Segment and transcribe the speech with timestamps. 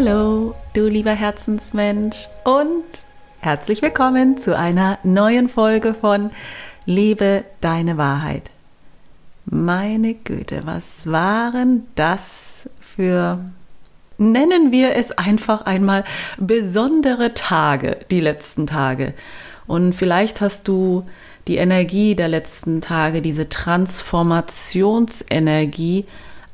[0.00, 2.84] Hallo, du lieber Herzensmensch und
[3.40, 6.30] herzlich willkommen zu einer neuen Folge von
[6.86, 8.48] Lebe deine Wahrheit.
[9.44, 13.40] Meine Güte, was waren das für,
[14.18, 16.04] nennen wir es einfach einmal,
[16.38, 19.14] besondere Tage, die letzten Tage.
[19.66, 21.06] Und vielleicht hast du
[21.48, 26.04] die Energie der letzten Tage, diese Transformationsenergie,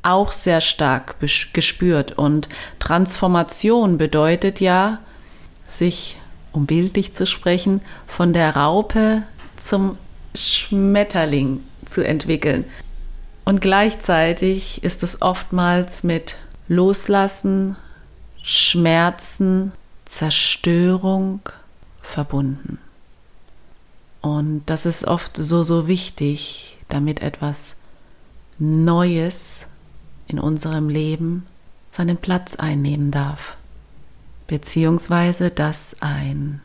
[0.05, 1.17] auch sehr stark
[1.53, 2.13] gespürt.
[2.13, 4.99] Und Transformation bedeutet ja,
[5.67, 6.17] sich,
[6.53, 9.23] um bildlich zu sprechen, von der Raupe
[9.57, 9.99] zum
[10.35, 12.65] Schmetterling zu entwickeln.
[13.45, 16.37] Und gleichzeitig ist es oftmals mit
[16.69, 17.77] Loslassen,
[18.43, 19.73] Schmerzen,
[20.05, 21.41] Zerstörung
[22.01, 22.79] verbunden.
[24.23, 27.77] Und das ist oft so, so wichtig, damit etwas
[28.59, 29.67] Neues
[30.27, 31.47] in unserem Leben
[31.91, 33.57] seinen Platz einnehmen darf,
[34.47, 36.61] beziehungsweise dass ein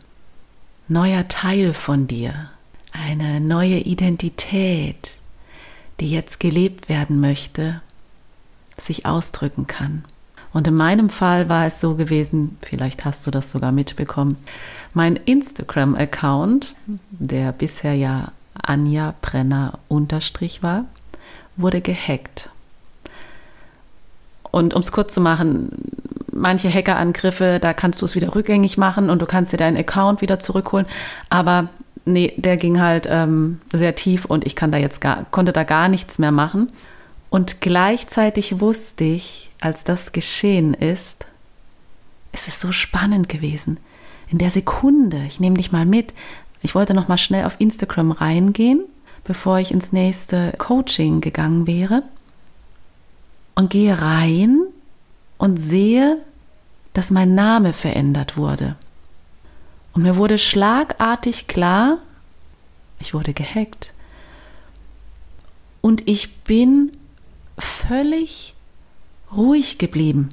[0.88, 2.50] neuer Teil von dir,
[2.92, 5.20] eine neue Identität,
[6.00, 7.82] die jetzt gelebt werden möchte,
[8.78, 10.04] sich ausdrücken kann.
[10.52, 14.38] Und in meinem Fall war es so gewesen, vielleicht hast du das sogar mitbekommen,
[14.94, 16.74] mein Instagram-Account,
[17.12, 20.86] der bisher ja Anja Brenner unterstrich war,
[21.56, 22.50] wurde gehackt.
[24.52, 25.70] Und um es kurz zu machen,
[26.32, 30.22] manche Hackerangriffe, da kannst du es wieder rückgängig machen und du kannst dir deinen Account
[30.22, 30.86] wieder zurückholen.
[31.30, 31.70] Aber
[32.06, 35.64] nee, der ging halt ähm, sehr tief und ich kann da jetzt gar, konnte da
[35.64, 36.72] gar nichts mehr machen.
[37.30, 41.26] Und gleichzeitig wusste ich, als das geschehen ist,
[42.32, 43.80] es ist so spannend gewesen.
[44.30, 46.14] In der Sekunde, ich nehme dich mal mit,
[46.62, 48.82] ich wollte noch mal schnell auf Instagram reingehen,
[49.24, 52.04] bevor ich ins nächste Coaching gegangen wäre
[53.60, 54.62] und gehe rein
[55.38, 56.22] und sehe,
[56.94, 58.78] dass mein Name verändert wurde.
[59.92, 61.98] Und mir wurde schlagartig klar,
[63.02, 63.94] ich wurde gehackt.
[65.82, 66.94] Und ich bin
[67.58, 68.54] völlig
[69.36, 70.30] ruhig geblieben.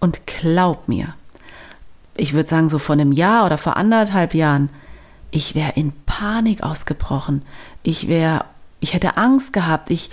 [0.00, 1.14] Und glaub mir,
[2.16, 4.70] ich würde sagen, so vor einem Jahr oder vor anderthalb Jahren,
[5.30, 7.42] ich wäre in Panik ausgebrochen.
[7.84, 8.44] Ich wäre,
[8.80, 9.90] ich hätte Angst gehabt.
[9.90, 10.10] Ich,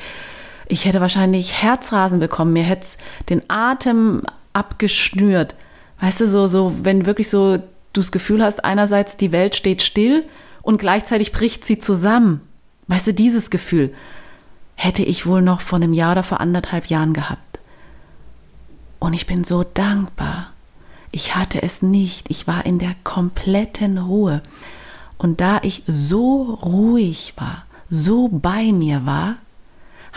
[0.69, 2.97] ich hätte wahrscheinlich Herzrasen bekommen, mir hätte es
[3.29, 4.23] den Atem
[4.53, 5.55] abgeschnürt.
[5.99, 7.63] Weißt du, so, so, wenn wirklich so du
[7.93, 10.25] das Gefühl hast, einerseits die Welt steht still
[10.61, 12.41] und gleichzeitig bricht sie zusammen.
[12.87, 13.93] Weißt du, dieses Gefühl
[14.75, 17.59] hätte ich wohl noch vor einem Jahr oder vor anderthalb Jahren gehabt.
[18.99, 20.51] Und ich bin so dankbar.
[21.11, 22.29] Ich hatte es nicht.
[22.29, 24.41] Ich war in der kompletten Ruhe.
[25.17, 29.37] Und da ich so ruhig war, so bei mir war,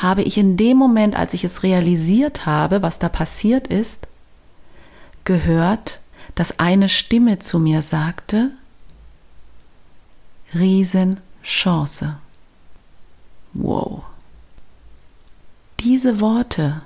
[0.01, 4.07] habe ich in dem Moment, als ich es realisiert habe, was da passiert ist,
[5.25, 6.01] gehört,
[6.35, 8.51] dass eine Stimme zu mir sagte,
[10.55, 12.17] Riesenchance.
[13.53, 14.03] Wow.
[15.81, 16.83] Diese Worte,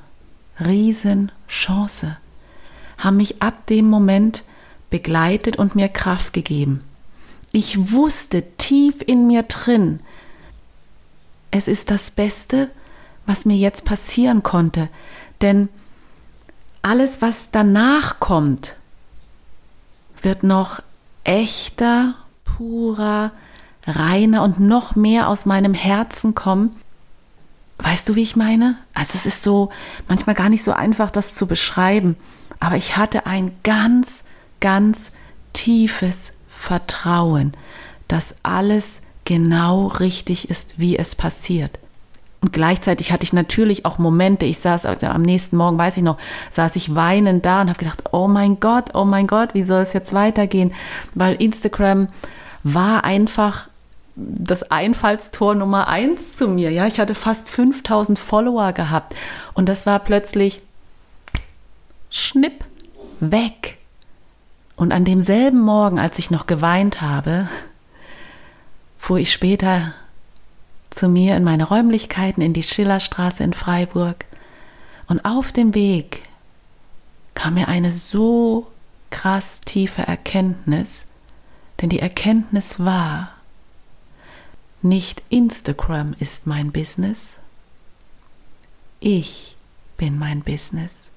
[0.58, 2.16] Riesenchance,
[2.98, 4.44] haben mich ab dem Moment
[4.90, 6.82] begleitet und mir Kraft gegeben.
[7.52, 10.00] Ich wusste tief in mir drin,
[11.50, 12.70] es ist das Beste,
[13.26, 14.88] was mir jetzt passieren konnte.
[15.40, 15.68] Denn
[16.82, 18.76] alles, was danach kommt,
[20.22, 20.80] wird noch
[21.24, 22.14] echter,
[22.44, 23.32] purer,
[23.86, 26.74] reiner und noch mehr aus meinem Herzen kommen.
[27.78, 28.76] Weißt du, wie ich meine?
[28.94, 29.70] Also es ist so
[30.08, 32.16] manchmal gar nicht so einfach, das zu beschreiben.
[32.60, 34.22] Aber ich hatte ein ganz,
[34.60, 35.10] ganz
[35.52, 37.54] tiefes Vertrauen,
[38.08, 41.78] dass alles genau richtig ist, wie es passiert.
[42.44, 46.18] Und gleichzeitig hatte ich natürlich auch Momente, ich saß am nächsten Morgen, weiß ich noch,
[46.50, 49.80] saß ich weinend da und habe gedacht, oh mein Gott, oh mein Gott, wie soll
[49.80, 50.74] es jetzt weitergehen?
[51.14, 52.08] Weil Instagram
[52.62, 53.70] war einfach
[54.14, 56.70] das Einfallstor Nummer eins zu mir.
[56.70, 59.14] Ja, ich hatte fast 5000 Follower gehabt
[59.54, 60.60] und das war plötzlich
[62.10, 62.62] schnipp
[63.20, 63.78] weg.
[64.76, 67.48] Und an demselben Morgen, als ich noch geweint habe,
[68.98, 69.94] fuhr ich später
[70.94, 74.24] zu mir in meine Räumlichkeiten in die Schillerstraße in Freiburg.
[75.06, 76.22] Und auf dem Weg
[77.34, 78.66] kam mir eine so
[79.10, 81.04] krass tiefe Erkenntnis,
[81.80, 83.30] denn die Erkenntnis war,
[84.82, 87.40] nicht Instagram ist mein Business,
[89.00, 89.56] ich
[89.98, 91.10] bin mein Business.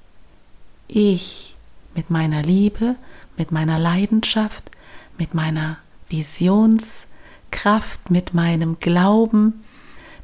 [0.90, 1.56] Ich
[1.96, 2.96] mit meiner Liebe,
[3.38, 4.70] mit meiner Leidenschaft,
[5.18, 5.78] mit meiner
[6.10, 9.64] Visionskraft, mit meinem Glauben,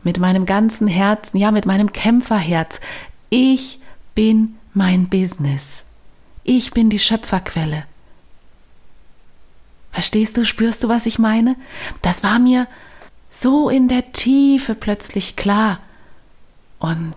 [0.04, 2.80] mit meinem ganzen Herzen, ja, mit meinem Kämpferherz.
[3.30, 3.80] Ich
[4.16, 5.84] bin mein Business.
[6.44, 7.86] Ich bin die Schöpferquelle.
[9.92, 11.56] Verstehst du, spürst du, was ich meine?
[12.02, 12.68] Das war mir
[13.30, 15.80] so in der Tiefe plötzlich klar.
[16.80, 17.16] Und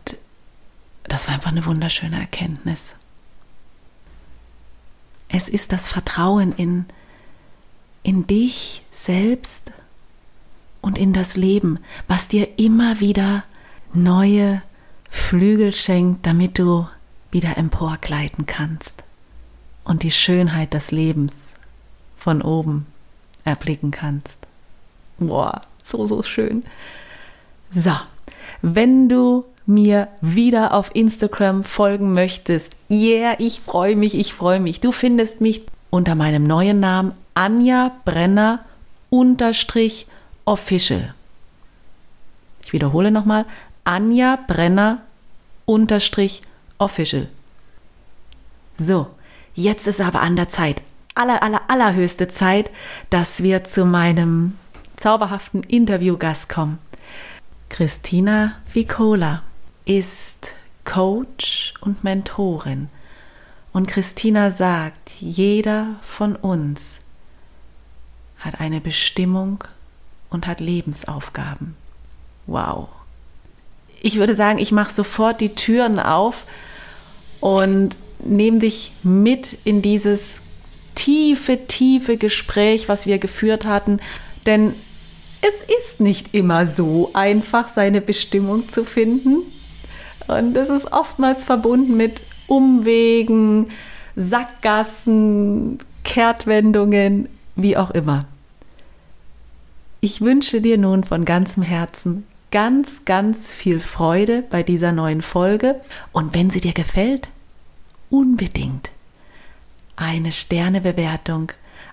[1.05, 2.95] das war einfach eine wunderschöne Erkenntnis.
[5.29, 6.85] Es ist das Vertrauen in,
[8.03, 9.73] in dich selbst
[10.87, 13.43] und in das Leben, was dir immer wieder
[13.93, 14.63] neue
[15.11, 16.87] Flügel schenkt, damit du
[17.33, 19.03] wieder emporgleiten kannst
[19.83, 21.55] und die Schönheit des Lebens
[22.17, 22.87] von oben
[23.45, 24.47] erblicken kannst.
[25.19, 26.65] Boah, so, so schön.
[27.73, 27.97] So,
[28.63, 34.79] wenn du mir wieder auf Instagram folgen möchtest, yeah, ich freue mich, ich freue mich.
[34.79, 38.61] Du findest mich unter meinem neuen Namen Anja Brenner
[39.11, 40.07] unterstrich
[40.47, 41.15] official.
[42.63, 43.45] Ich wiederhole nochmal,
[43.85, 45.03] Anja Brenner
[45.67, 46.43] unterstrich
[46.79, 47.29] official.
[48.77, 49.09] So,
[49.55, 50.83] jetzt ist aber an der Zeit,
[51.15, 52.71] aller, aller, allerhöchste Zeit,
[53.11, 54.57] dass wir zu meinem
[54.97, 56.79] zauberhaften Interviewgast kommen.
[57.69, 59.43] Christina Vicola
[59.85, 60.53] ist
[60.85, 62.89] Coach und Mentorin.
[63.73, 66.99] Und Christina sagt, jeder von uns
[68.39, 69.65] hat eine Bestimmung
[70.37, 71.75] und hat Lebensaufgaben.
[72.47, 72.89] Wow.
[74.03, 76.45] Ich würde sagen, ich mache sofort die Türen auf
[77.41, 80.43] und nehme dich mit in dieses
[80.95, 83.99] tiefe, tiefe Gespräch, was wir geführt hatten.
[84.45, 84.75] Denn
[85.41, 89.39] es ist nicht immer so einfach, seine Bestimmung zu finden.
[90.29, 93.69] Und es ist oftmals verbunden mit Umwegen,
[94.17, 98.27] Sackgassen, Kehrtwendungen, wie auch immer.
[100.01, 105.81] Ich wünsche dir nun von ganzem Herzen ganz, ganz viel Freude bei dieser neuen Folge
[106.13, 107.29] und wenn sie dir gefällt,
[108.11, 108.91] unbedingt
[109.97, 111.53] eine Sternebewertung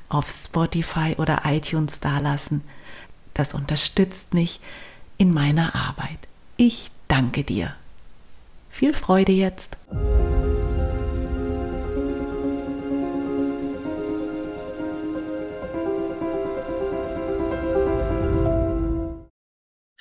[0.10, 2.62] auf Spotify oder iTunes dalassen.
[3.34, 4.60] Das unterstützt mich
[5.18, 6.20] in meiner Arbeit.
[6.58, 7.76] Ich danke dir.
[8.70, 9.78] Viel Freude jetzt.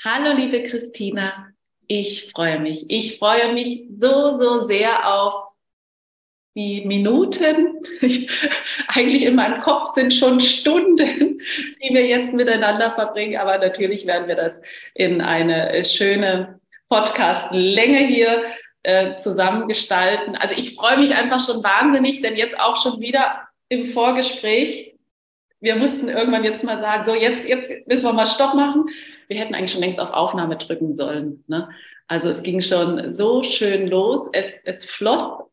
[0.05, 1.53] Hallo liebe Christina,
[1.87, 2.87] ich freue mich.
[2.91, 5.53] Ich freue mich so, so sehr auf
[6.57, 8.29] die Minuten, ich,
[8.89, 14.27] eigentlich in meinem Kopf sind schon Stunden, die wir jetzt miteinander verbringen, aber natürlich werden
[14.27, 14.61] wir das
[14.97, 16.59] in eine äh, schöne
[16.89, 18.43] Podcast-Länge hier
[18.83, 20.35] äh, zusammengestalten.
[20.35, 24.97] Also ich freue mich einfach schon wahnsinnig, denn jetzt auch schon wieder im Vorgespräch,
[25.61, 28.87] wir mussten irgendwann jetzt mal sagen, so jetzt, jetzt müssen wir mal Stopp machen.
[29.33, 31.43] Wir hätten eigentlich schon längst auf Aufnahme drücken sollen.
[31.47, 31.71] Ne?
[32.07, 35.45] Also es ging schon so schön los, es, es floss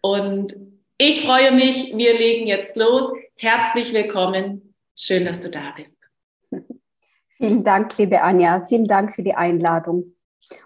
[0.00, 0.56] und
[0.98, 3.12] ich freue mich, wir legen jetzt los.
[3.36, 4.74] Herzlich willkommen.
[4.96, 5.96] Schön, dass du da bist.
[7.36, 8.66] Vielen Dank, liebe Anja.
[8.66, 10.16] Vielen Dank für die Einladung.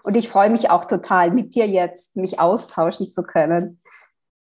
[0.01, 3.79] Und ich freue mich auch total, mit dir jetzt mich austauschen zu können.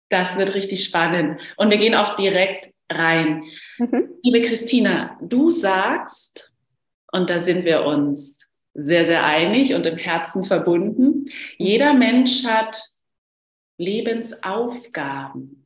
[0.08, 1.42] Das wird richtig spannend.
[1.58, 3.44] Und wir gehen auch direkt rein.
[3.78, 4.14] Mhm.
[4.24, 6.47] Liebe Christina, du sagst,
[7.18, 8.40] und da sind wir uns
[8.74, 11.26] sehr, sehr einig und im Herzen verbunden,
[11.58, 12.80] jeder Mensch hat
[13.80, 15.66] Lebensaufgaben.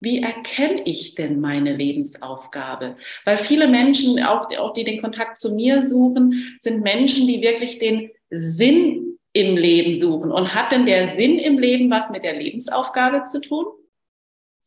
[0.00, 2.96] Wie erkenne ich denn meine Lebensaufgabe?
[3.24, 7.78] Weil viele Menschen, auch, auch die den Kontakt zu mir suchen, sind Menschen, die wirklich
[7.78, 10.32] den Sinn im Leben suchen.
[10.32, 13.66] Und hat denn der Sinn im Leben was mit der Lebensaufgabe zu tun?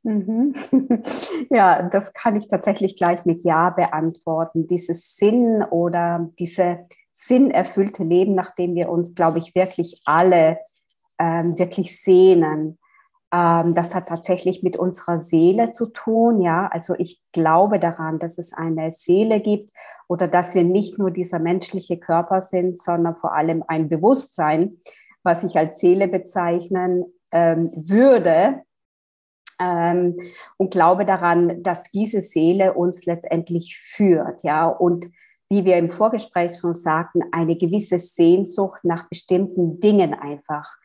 [0.06, 0.54] Mhm.
[1.50, 4.68] Ja, das kann ich tatsächlich gleich mit Ja beantworten.
[4.68, 10.58] Dieses Sinn oder diese sinnerfüllte Leben, nach dem wir uns, glaube ich, wirklich alle
[11.20, 12.78] ähm, wirklich sehnen.
[13.34, 16.42] Ähm, das hat tatsächlich mit unserer Seele zu tun.
[16.42, 19.72] Ja, also ich glaube daran, dass es eine Seele gibt
[20.08, 24.78] oder dass wir nicht nur dieser menschliche Körper sind, sondern vor allem ein Bewusstsein,
[25.24, 28.65] was ich als Seele bezeichnen ähm, würde.
[29.60, 30.18] Ähm,
[30.58, 35.08] und glaube daran, dass diese Seele uns letztendlich führt, ja, und
[35.50, 40.76] wie wir im Vorgespräch schon sagten, eine gewisse Sehnsucht nach bestimmten Dingen einfach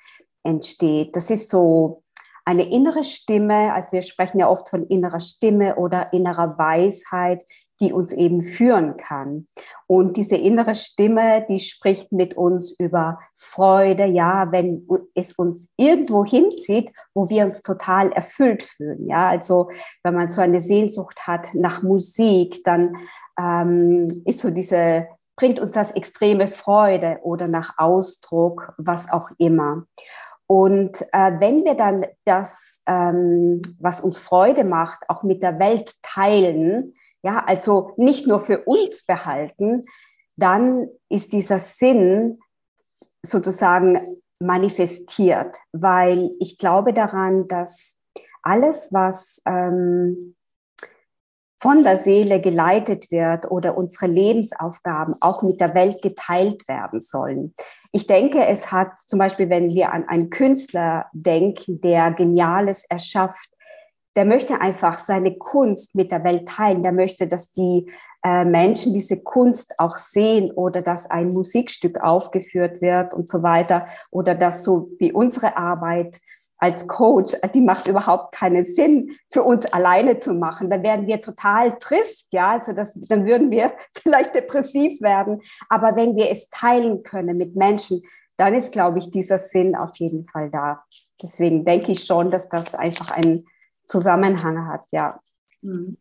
[0.43, 1.17] entsteht.
[1.17, 2.03] Das ist so
[2.45, 7.45] eine innere Stimme, also wir sprechen ja oft von innerer Stimme oder innerer Weisheit,
[7.81, 9.47] die uns eben führen kann.
[9.87, 16.25] Und diese innere Stimme, die spricht mit uns über Freude, ja, wenn es uns irgendwo
[16.25, 19.09] hinzieht, wo wir uns total erfüllt fühlen.
[19.09, 19.71] Ja, also
[20.03, 22.97] wenn man so eine Sehnsucht hat nach Musik, dann
[23.39, 25.07] ähm, ist so diese
[25.41, 29.87] bringt uns das extreme Freude oder nach Ausdruck, was auch immer.
[30.51, 35.95] Und äh, wenn wir dann das, ähm, was uns Freude macht, auch mit der Welt
[36.03, 36.93] teilen,
[37.23, 39.85] ja, also nicht nur für uns behalten,
[40.35, 42.41] dann ist dieser Sinn
[43.23, 44.01] sozusagen
[44.41, 47.97] manifestiert, weil ich glaube daran, dass
[48.43, 50.35] alles, was ähm,
[51.61, 57.55] von der Seele geleitet wird oder unsere Lebensaufgaben auch mit der Welt geteilt werden sollen.
[57.93, 63.51] Ich denke, es hat zum Beispiel, wenn wir an einen Künstler denken, der Geniales erschafft,
[64.17, 66.83] der möchte einfach seine Kunst mit der Welt teilen.
[66.83, 67.91] Der möchte, dass die
[68.25, 73.87] äh, Menschen diese Kunst auch sehen oder dass ein Musikstück aufgeführt wird und so weiter
[74.11, 76.21] oder dass so wie unsere Arbeit
[76.61, 80.69] als Coach, die macht überhaupt keinen Sinn für uns alleine zu machen.
[80.69, 85.41] Dann wären wir total trist, ja, also das, dann würden wir vielleicht depressiv werden.
[85.71, 88.03] Aber wenn wir es teilen können mit Menschen,
[88.37, 90.85] dann ist, glaube ich, dieser Sinn auf jeden Fall da.
[91.23, 93.47] Deswegen denke ich schon, dass das einfach einen
[93.87, 95.19] Zusammenhang hat, ja.
[95.63, 95.97] Mhm.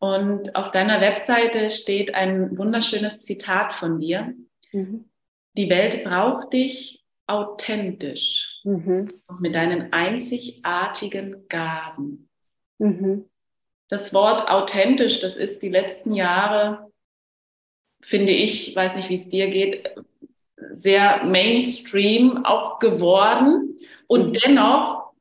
[0.00, 4.34] Und auf deiner Webseite steht ein wunderschönes Zitat von dir.
[4.72, 5.08] Mhm.
[5.56, 9.12] Die Welt braucht dich authentisch mhm.
[9.38, 12.28] mit deinen einzigartigen Gaben.
[12.78, 13.28] Mhm.
[13.88, 16.90] Das Wort authentisch, das ist die letzten Jahre,
[18.00, 19.88] finde ich, weiß nicht, wie es dir geht,
[20.72, 23.76] sehr Mainstream auch geworden.
[24.06, 24.32] Und mhm.
[24.32, 25.12] dennoch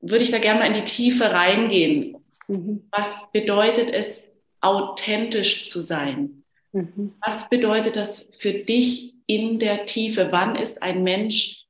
[0.00, 2.16] würde ich da gerne mal in die Tiefe reingehen.
[2.48, 2.88] Mhm.
[2.90, 4.24] Was bedeutet es,
[4.60, 6.44] authentisch zu sein?
[6.72, 7.14] Mhm.
[7.20, 10.28] Was bedeutet das für dich in der Tiefe?
[10.30, 11.61] Wann ist ein Mensch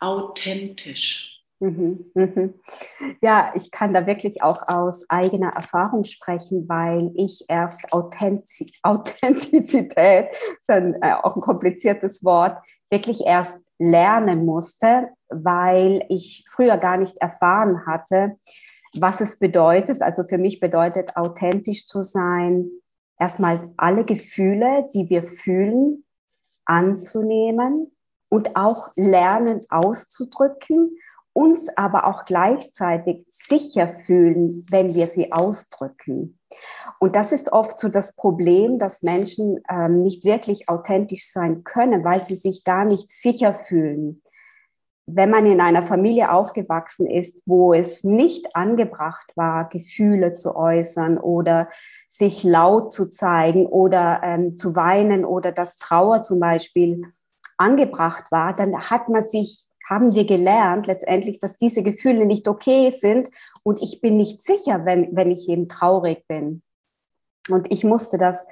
[0.00, 1.36] authentisch?
[1.58, 2.54] Mhm, mhm.
[3.22, 10.28] Ja, ich kann da wirklich auch aus eigener Erfahrung sprechen, weil ich erst Authentiz Authentizität,
[10.60, 12.58] ist ein, äh, auch ein kompliziertes Wort,
[12.90, 18.36] wirklich erst lernen musste, weil ich früher gar nicht erfahren hatte,
[18.94, 20.02] was es bedeutet.
[20.02, 22.68] Also für mich bedeutet authentisch zu sein,
[23.18, 26.04] erstmal alle Gefühle, die wir fühlen,
[26.66, 27.95] anzunehmen
[28.28, 30.96] und auch lernen auszudrücken,
[31.36, 36.38] uns aber auch gleichzeitig sicher fühlen, wenn wir sie ausdrücken.
[36.98, 42.04] Und das ist oft so das Problem, dass Menschen ähm, nicht wirklich authentisch sein können,
[42.04, 44.22] weil sie sich gar nicht sicher fühlen.
[45.04, 51.18] Wenn man in einer Familie aufgewachsen ist, wo es nicht angebracht war, Gefühle zu äußern
[51.18, 51.68] oder
[52.08, 57.02] sich laut zu zeigen oder ähm, zu weinen oder dass Trauer zum Beispiel
[57.56, 62.90] angebracht war, dann hat man sich, haben wir gelernt letztendlich, dass diese Gefühle nicht okay
[62.90, 63.30] sind.
[63.62, 66.62] Und ich bin nicht sicher, wenn, wenn ich eben traurig bin.
[67.48, 68.46] Und ich musste das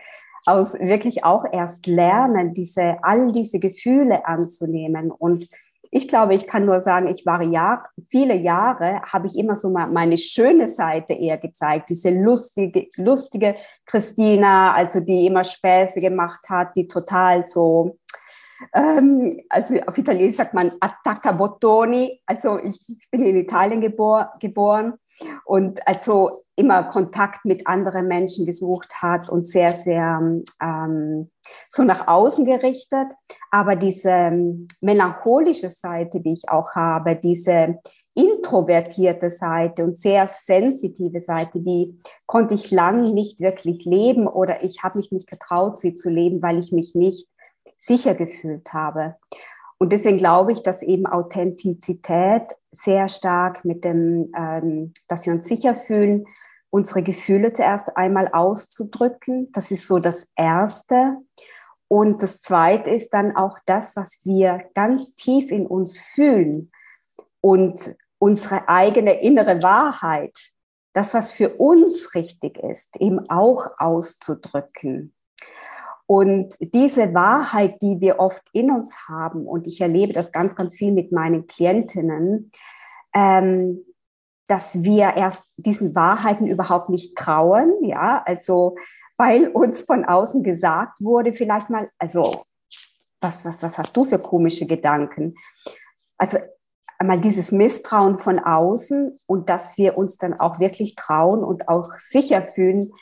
[0.47, 5.11] aus wirklich auch erst lernen, diese, all diese Gefühle anzunehmen.
[5.11, 5.49] Und
[5.97, 9.71] ich glaube, ich kann nur sagen, ich war Jahr, viele Jahre, habe ich immer so
[9.71, 13.55] meine schöne Seite eher gezeigt, diese lustige, lustige
[13.87, 17.97] Christina, also die immer Späße gemacht hat, die total so,
[18.75, 22.79] ähm, also auf Italienisch sagt man attacca bottoni, also ich
[23.11, 24.95] bin in Italien gebor, geboren
[25.45, 30.21] und also immer Kontakt mit anderen Menschen gesucht hat und sehr, sehr
[30.63, 31.31] ähm,
[31.69, 33.09] so nach außen gerichtet.
[33.51, 37.81] Aber diese ähm, melancholische Seite, die ich auch habe, diese
[38.15, 44.85] introvertierte Seite und sehr sensitive Seite, die konnte ich lang nicht wirklich leben oder ich
[44.85, 47.29] habe mich nicht getraut, sie zu leben, weil ich mich nicht
[47.85, 49.17] sicher gefühlt habe.
[49.79, 55.47] Und deswegen glaube ich, dass eben Authentizität sehr stark mit dem, ähm, dass wir uns
[55.47, 56.27] sicher fühlen,
[56.71, 59.51] unsere Gefühle zuerst einmal auszudrücken.
[59.53, 61.19] Das ist so das Erste.
[61.89, 66.73] Und das Zweite ist dann auch das, was wir ganz tief in uns fühlen
[67.41, 70.35] und unsere eigene innere Wahrheit,
[70.95, 75.14] das, was für uns richtig ist, eben auch auszudrücken.
[76.07, 80.75] Und diese Wahrheit, die wir oft in uns haben, und ich erlebe das ganz, ganz
[80.75, 82.51] viel mit meinen Klientinnen,
[83.15, 83.85] ähm,
[84.47, 88.77] dass wir erst diesen Wahrheiten überhaupt nicht trauen, ja, also
[89.17, 92.45] weil uns von außen gesagt wurde, vielleicht mal, also
[93.21, 95.35] was, was, was hast du für komische Gedanken?
[96.19, 96.37] Also
[96.99, 101.93] einmal dieses Misstrauen von außen und dass wir uns dann auch wirklich trauen und auch
[101.99, 102.93] sicher fühlen,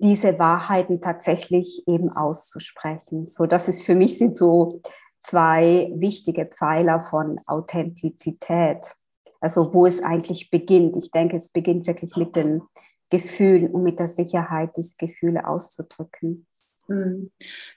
[0.00, 3.26] diese Wahrheiten tatsächlich eben auszusprechen.
[3.26, 4.80] So, das ist für mich sind so
[5.22, 8.94] zwei wichtige Pfeiler von Authentizität.
[9.40, 10.96] Also wo es eigentlich beginnt.
[11.02, 12.62] Ich denke, es beginnt wirklich mit den
[13.08, 16.46] Gefühlen und mit der Sicherheit, diese Gefühle auszudrücken.
[16.86, 17.30] Hm.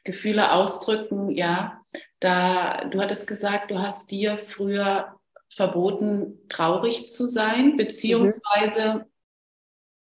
[0.04, 1.82] Gefühle ausdrücken, ja.
[2.20, 5.16] Da, du hattest gesagt, du hast dir früher
[5.50, 9.13] verboten, traurig zu sein, beziehungsweise mhm.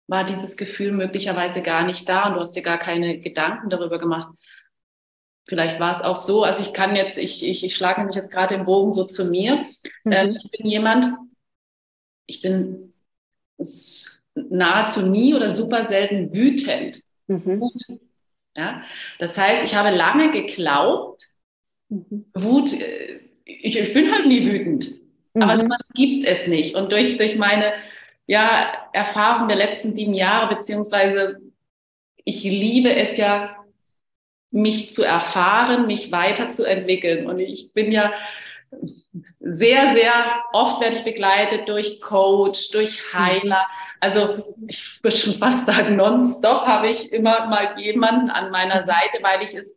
[0.07, 3.99] War dieses Gefühl möglicherweise gar nicht da und du hast dir gar keine Gedanken darüber
[3.99, 4.35] gemacht.
[5.45, 8.31] Vielleicht war es auch so, also ich kann jetzt, ich, ich, ich schlage mich jetzt
[8.31, 9.65] gerade im Bogen so zu mir.
[10.03, 10.11] Mhm.
[10.11, 11.07] Ähm, ich bin jemand,
[12.25, 12.93] ich bin
[14.35, 17.01] nahezu nie oder super selten wütend.
[17.27, 17.69] Mhm.
[18.55, 18.83] Ja?
[19.19, 21.27] Das heißt, ich habe lange geglaubt,
[21.89, 22.25] mhm.
[22.33, 24.89] Wut, äh, ich, ich bin halt nie wütend.
[25.33, 25.41] Mhm.
[25.41, 26.75] Aber sowas gibt es nicht.
[26.75, 27.73] Und durch, durch meine
[28.27, 31.39] ja, Erfahrung der letzten sieben Jahre, beziehungsweise
[32.23, 33.55] ich liebe es ja,
[34.51, 37.27] mich zu erfahren, mich weiterzuentwickeln.
[37.27, 38.13] Und ich bin ja
[39.39, 43.65] sehr, sehr oft werde ich begleitet durch Coach, durch Heiler.
[43.99, 49.19] Also ich würde schon fast sagen, nonstop habe ich immer mal jemanden an meiner Seite,
[49.21, 49.75] weil ich es,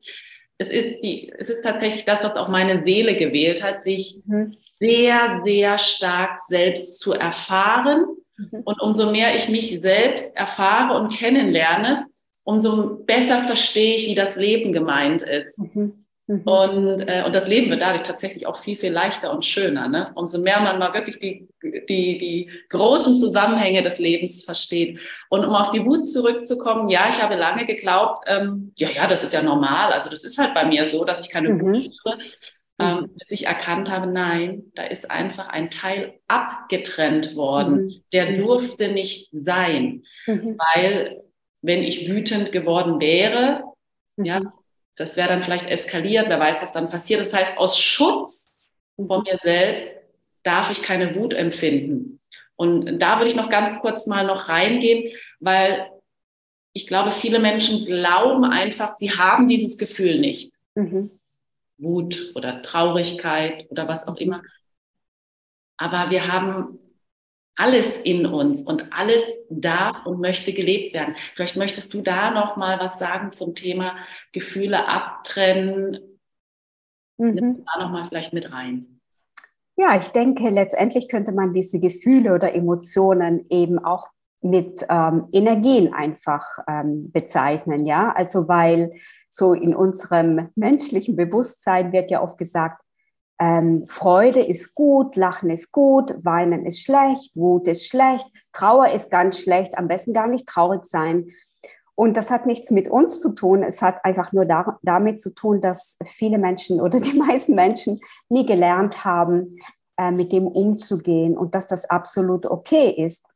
[0.58, 4.56] es ist die, es ist tatsächlich das, was auch meine Seele gewählt hat, sich mhm.
[4.78, 8.04] sehr, sehr stark selbst zu erfahren.
[8.40, 8.60] Mhm.
[8.64, 12.06] Und umso mehr ich mich selbst erfahre und kennenlerne,
[12.44, 15.58] umso besser verstehe ich, wie das Leben gemeint ist.
[15.58, 16.04] Mhm.
[16.30, 16.42] Mhm.
[16.42, 19.88] Und, äh, und das Leben wird dadurch tatsächlich auch viel, viel leichter und schöner.
[19.88, 20.12] Ne?
[20.14, 25.00] Umso mehr man mal wirklich die, die, die großen Zusammenhänge des Lebens versteht.
[25.28, 29.24] Und um auf die Wut zurückzukommen, ja, ich habe lange geglaubt, ähm, ja, ja, das
[29.24, 29.92] ist ja normal.
[29.92, 31.60] Also das ist halt bei mir so, dass ich keine mhm.
[31.62, 32.18] Wut spüre.
[32.80, 33.14] Ähm, mhm.
[33.18, 37.84] bis ich erkannt habe, nein, da ist einfach ein Teil abgetrennt worden.
[37.84, 38.02] Mhm.
[38.12, 38.38] Der mhm.
[38.38, 40.56] durfte nicht sein, mhm.
[40.58, 41.22] weil
[41.60, 43.64] wenn ich wütend geworden wäre,
[44.16, 44.40] ja,
[44.96, 47.20] das wäre dann vielleicht eskaliert, wer weiß, was dann passiert.
[47.20, 48.64] Das heißt, aus Schutz
[49.06, 49.90] von mir selbst
[50.42, 52.20] darf ich keine Wut empfinden.
[52.56, 55.90] Und da würde ich noch ganz kurz mal noch reingehen, weil
[56.72, 60.52] ich glaube, viele Menschen glauben einfach, sie haben dieses Gefühl nicht.
[60.74, 61.19] Mhm.
[61.80, 64.42] Wut oder Traurigkeit oder was auch immer.
[65.76, 66.78] Aber wir haben
[67.56, 71.14] alles in uns und alles da und möchte gelebt werden.
[71.34, 73.96] Vielleicht möchtest du da noch mal was sagen zum Thema
[74.32, 76.18] Gefühle abtrennen.
[77.18, 77.34] Mhm.
[77.34, 79.00] Nimm es da noch mal vielleicht mit rein.
[79.76, 84.08] Ja, ich denke, letztendlich könnte man diese Gefühle oder Emotionen eben auch
[84.42, 88.12] mit ähm, Energien einfach ähm, bezeichnen, ja.
[88.12, 88.92] Also weil
[89.30, 92.82] so in unserem menschlichen Bewusstsein wird ja oft gesagt,
[93.40, 99.10] ähm, Freude ist gut, Lachen ist gut, Weinen ist schlecht, Wut ist schlecht, Trauer ist
[99.10, 101.30] ganz schlecht, am besten gar nicht traurig sein.
[101.94, 103.62] Und das hat nichts mit uns zu tun.
[103.62, 108.00] Es hat einfach nur da, damit zu tun, dass viele Menschen oder die meisten Menschen
[108.28, 109.56] nie gelernt haben,
[109.96, 113.26] äh, mit dem umzugehen und dass das absolut okay ist.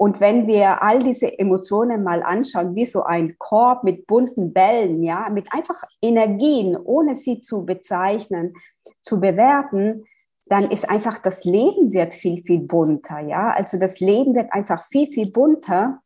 [0.00, 5.02] Und wenn wir all diese Emotionen mal anschauen, wie so ein Korb mit bunten Bällen,
[5.02, 8.54] ja, mit einfach Energien, ohne sie zu bezeichnen,
[9.02, 10.06] zu bewerten,
[10.46, 13.50] dann ist einfach das Leben wird viel, viel bunter, ja.
[13.50, 16.00] Also das Leben wird einfach viel, viel bunter,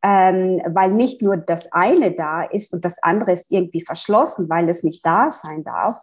[0.00, 4.68] ähm, weil nicht nur das eine da ist und das andere ist irgendwie verschlossen, weil
[4.68, 6.00] es nicht da sein darf.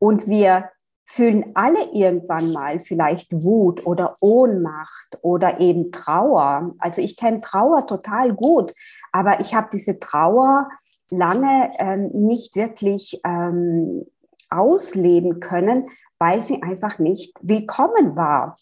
[0.00, 0.70] Und wir
[1.12, 6.74] fühlen alle irgendwann mal vielleicht Wut oder Ohnmacht oder eben Trauer.
[6.78, 8.72] Also ich kenne Trauer total gut,
[9.10, 10.68] aber ich habe diese Trauer
[11.10, 14.06] lange ähm, nicht wirklich ähm,
[14.50, 18.56] ausleben können, weil sie einfach nicht willkommen war.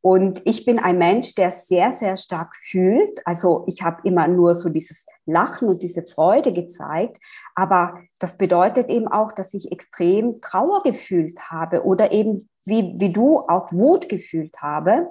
[0.00, 3.20] Und ich bin ein Mensch, der sehr, sehr stark fühlt.
[3.24, 7.18] Also ich habe immer nur so dieses Lachen und diese Freude gezeigt.
[7.54, 13.12] Aber das bedeutet eben auch, dass ich extrem Trauer gefühlt habe oder eben wie, wie
[13.12, 15.08] du auch Wut gefühlt habe.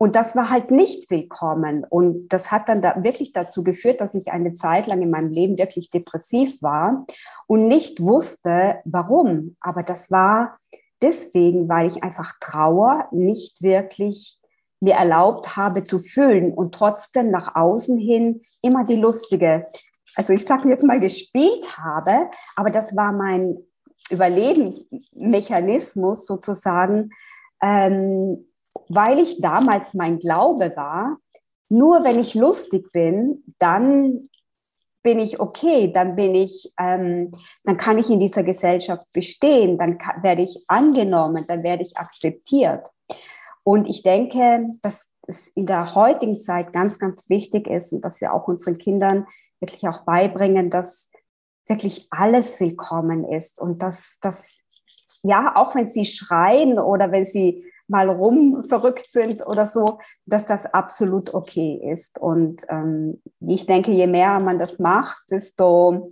[0.00, 1.84] Und das war halt nicht willkommen.
[1.88, 5.30] Und das hat dann da wirklich dazu geführt, dass ich eine Zeit lang in meinem
[5.30, 7.04] Leben wirklich depressiv war
[7.46, 9.56] und nicht wusste, warum.
[9.60, 10.58] Aber das war
[11.02, 14.38] deswegen, weil ich einfach Trauer nicht wirklich
[14.80, 19.66] mir erlaubt habe zu fühlen und trotzdem nach außen hin immer die lustige,
[20.14, 23.58] also ich sage jetzt mal gespielt habe, aber das war mein
[24.10, 27.10] Überlebensmechanismus sozusagen,
[27.60, 28.46] ähm,
[28.88, 31.18] weil ich damals mein Glaube war,
[31.68, 34.27] nur wenn ich lustig bin, dann
[35.08, 37.32] bin ich okay, dann bin ich, ähm,
[37.64, 41.96] dann kann ich in dieser Gesellschaft bestehen, dann kann, werde ich angenommen, dann werde ich
[41.96, 42.90] akzeptiert.
[43.64, 48.20] Und ich denke, dass es in der heutigen Zeit ganz, ganz wichtig ist und dass
[48.20, 49.26] wir auch unseren Kindern
[49.60, 51.10] wirklich auch beibringen, dass
[51.66, 54.58] wirklich alles willkommen ist und dass das,
[55.22, 60.46] ja, auch wenn sie schreien oder wenn sie mal rum verrückt sind oder so, dass
[60.46, 62.18] das absolut okay ist.
[62.18, 66.08] Und ähm, ich denke, je mehr man das macht, desto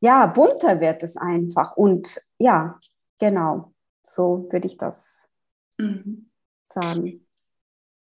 [0.00, 1.76] ja, bunter wird es einfach.
[1.76, 2.78] Und ja,
[3.18, 5.30] genau, so würde ich das
[5.78, 6.30] mhm.
[6.72, 7.26] sagen.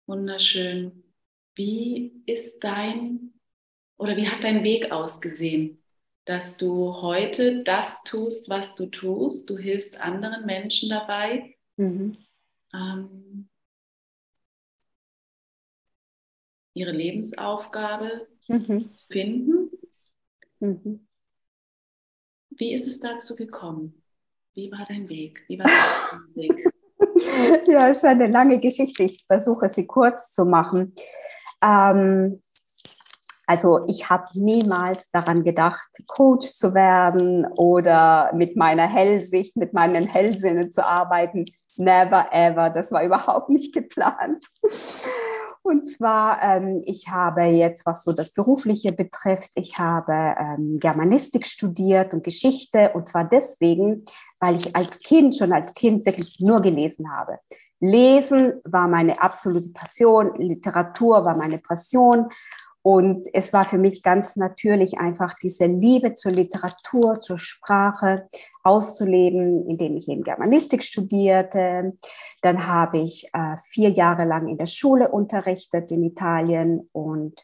[0.07, 1.05] Wunderschön.
[1.55, 3.33] Wie ist dein
[3.97, 5.83] oder wie hat dein Weg ausgesehen,
[6.25, 9.49] dass du heute das tust, was du tust?
[9.49, 11.55] Du hilfst anderen Menschen dabei.
[11.77, 12.17] Mhm.
[12.75, 13.49] Ähm,
[16.75, 18.91] ihre Lebensaufgabe mhm.
[19.09, 19.71] finden.
[20.59, 21.07] Mhm.
[22.51, 24.03] Wie ist es dazu gekommen?
[24.55, 25.45] Wie war dein Weg?
[25.49, 26.65] Wie war dein Weg?
[27.69, 29.05] ja, es ist eine lange Geschichte.
[29.05, 30.95] Ich versuche sie kurz zu machen.
[31.63, 32.41] Ähm,
[33.47, 40.07] also ich habe niemals daran gedacht, Coach zu werden oder mit meiner Hellsicht, mit meinen
[40.07, 41.45] Hellsinnen zu arbeiten.
[41.77, 42.71] Never ever.
[42.71, 44.47] Das war überhaupt nicht geplant.
[45.63, 51.47] Und zwar, ähm, ich habe jetzt, was so das Berufliche betrifft, ich habe ähm, Germanistik
[51.47, 52.91] studiert und Geschichte.
[52.93, 54.05] Und zwar deswegen,
[54.41, 57.39] weil ich als Kind, schon als Kind wirklich nur gelesen habe.
[57.81, 62.29] Lesen war meine absolute Passion, Literatur war meine Passion.
[62.87, 68.29] Und es war für mich ganz natürlich, einfach diese Liebe zur Literatur, zur Sprache
[68.63, 71.95] auszuleben, indem ich eben Germanistik studierte.
[72.43, 77.43] Dann habe ich äh, vier Jahre lang in der Schule unterrichtet in Italien und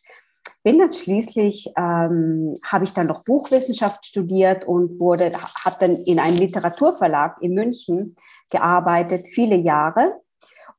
[0.62, 5.32] bin dann schließlich, ähm, habe ich dann noch Buchwissenschaft studiert und wurde,
[5.64, 8.14] habe dann in einem Literaturverlag in München
[8.50, 10.20] gearbeitet, viele Jahre.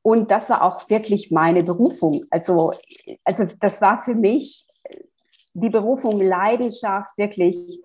[0.02, 2.24] Und das war auch wirklich meine Berufung.
[2.30, 2.72] Also,
[3.24, 4.66] also das war für mich
[5.54, 7.80] die Berufung Leidenschaft wirklich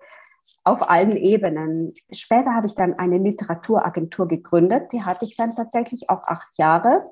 [0.64, 1.94] auf allen Ebenen.
[2.10, 4.92] Später habe ich dann eine Literaturagentur gegründet.
[4.92, 7.04] Die hatte ich dann tatsächlich auch acht Jahre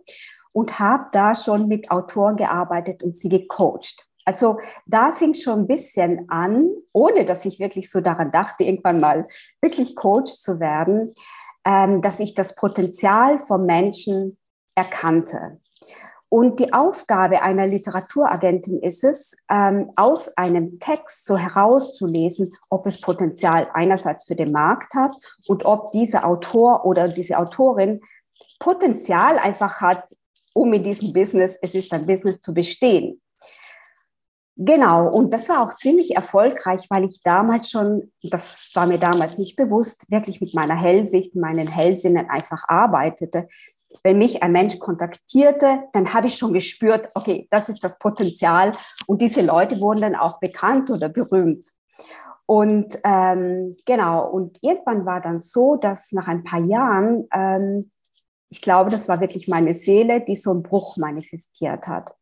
[0.52, 4.06] und habe da schon mit Autoren gearbeitet und sie gecoacht.
[4.24, 8.98] Also da fing schon ein bisschen an, ohne dass ich wirklich so daran dachte, irgendwann
[8.98, 9.26] mal
[9.62, 11.14] wirklich Coach zu werden,
[11.64, 14.36] ähm, dass ich das Potenzial von Menschen
[14.76, 15.58] erkannte.
[16.28, 23.00] Und die Aufgabe einer Literaturagentin ist es, ähm, aus einem Text so herauszulesen, ob es
[23.00, 25.14] Potenzial einerseits für den Markt hat
[25.46, 28.00] und ob dieser Autor oder diese Autorin
[28.58, 30.04] Potenzial einfach hat,
[30.52, 33.20] um in diesem Business, es ist ein Business zu bestehen.
[34.58, 39.36] Genau, und das war auch ziemlich erfolgreich, weil ich damals schon, das war mir damals
[39.36, 43.48] nicht bewusst, wirklich mit meiner Hellsicht, meinen Hellsinnen einfach arbeitete
[44.02, 48.72] wenn mich ein Mensch kontaktierte, dann habe ich schon gespürt, okay, das ist das Potenzial.
[49.06, 51.66] Und diese Leute wurden dann auch bekannt oder berühmt.
[52.46, 57.90] Und ähm, genau, und irgendwann war dann so, dass nach ein paar Jahren, ähm,
[58.48, 62.14] ich glaube, das war wirklich meine Seele, die so einen Bruch manifestiert hat.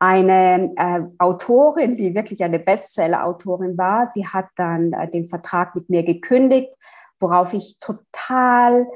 [0.00, 5.88] Eine äh, Autorin, die wirklich eine Bestseller-Autorin war, sie hat dann äh, den Vertrag mit
[5.88, 6.74] mir gekündigt,
[7.20, 8.88] worauf ich total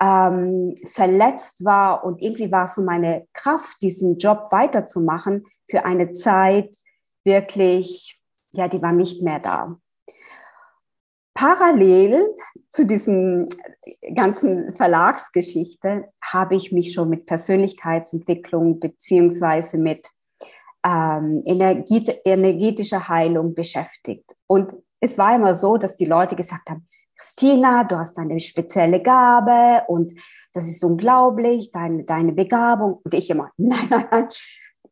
[0.00, 6.76] ähm, verletzt war und irgendwie war so meine Kraft, diesen Job weiterzumachen, für eine Zeit
[7.24, 8.20] wirklich,
[8.52, 9.76] ja, die war nicht mehr da.
[11.34, 12.26] Parallel
[12.70, 13.46] zu diesem
[14.14, 20.04] ganzen Verlagsgeschichte habe ich mich schon mit Persönlichkeitsentwicklung beziehungsweise mit
[20.84, 24.34] ähm, energetischer Heilung beschäftigt.
[24.46, 29.02] Und es war immer so, dass die Leute gesagt haben, Christina, du hast eine spezielle
[29.02, 30.14] Gabe und
[30.52, 33.00] das ist unglaublich, deine, deine Begabung.
[33.04, 34.28] Und ich immer, nein, nein, nein,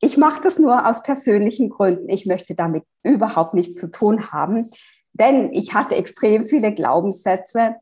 [0.00, 2.08] ich mache das nur aus persönlichen Gründen.
[2.08, 4.68] Ich möchte damit überhaupt nichts zu tun haben,
[5.12, 7.76] denn ich hatte extrem viele Glaubenssätze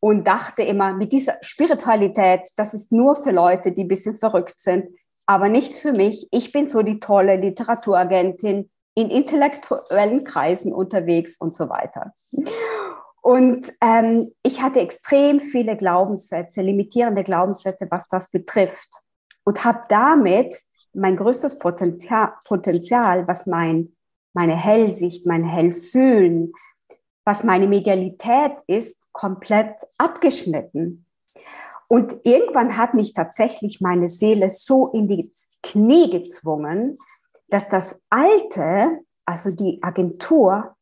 [0.00, 4.58] und dachte immer, mit dieser Spiritualität, das ist nur für Leute, die ein bisschen verrückt
[4.58, 4.88] sind,
[5.26, 6.26] aber nichts für mich.
[6.32, 12.12] Ich bin so die tolle Literaturagentin in intellektuellen Kreisen unterwegs und so weiter.
[13.22, 19.00] Und ähm, ich hatte extrem viele Glaubenssätze, limitierende Glaubenssätze, was das betrifft.
[19.44, 20.56] Und habe damit
[20.92, 23.92] mein größtes Potenzial, Potenzial, was mein,
[24.34, 26.52] meine Hellsicht, mein Hellfühlen,
[27.24, 31.06] was meine Medialität ist, komplett abgeschnitten.
[31.88, 35.32] Und irgendwann hat mich tatsächlich meine Seele so in die
[35.62, 36.96] Knie gezwungen,
[37.48, 40.74] dass das Alte, also die Agentur,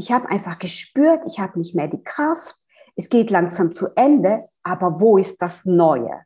[0.00, 2.56] ich habe einfach gespürt, ich habe nicht mehr die Kraft,
[2.96, 6.22] es geht langsam zu Ende, aber wo ist das Neue?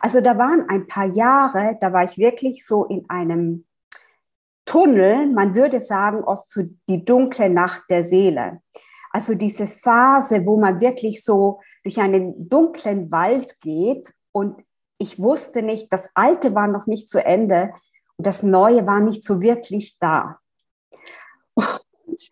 [0.00, 3.66] Also da waren ein paar Jahre, da war ich wirklich so in einem
[4.64, 8.62] Tunnel, man würde sagen oft so die dunkle Nacht der Seele.
[9.10, 14.64] Also diese Phase, wo man wirklich so durch einen dunklen Wald geht und
[14.96, 17.74] ich wusste nicht, das Alte war noch nicht zu Ende
[18.16, 20.38] und das Neue war nicht so wirklich da.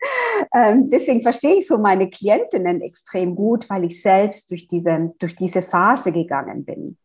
[0.55, 5.37] Ähm, deswegen verstehe ich so meine Klientinnen extrem gut, weil ich selbst durch diese, durch
[5.37, 6.97] diese Phase gegangen bin.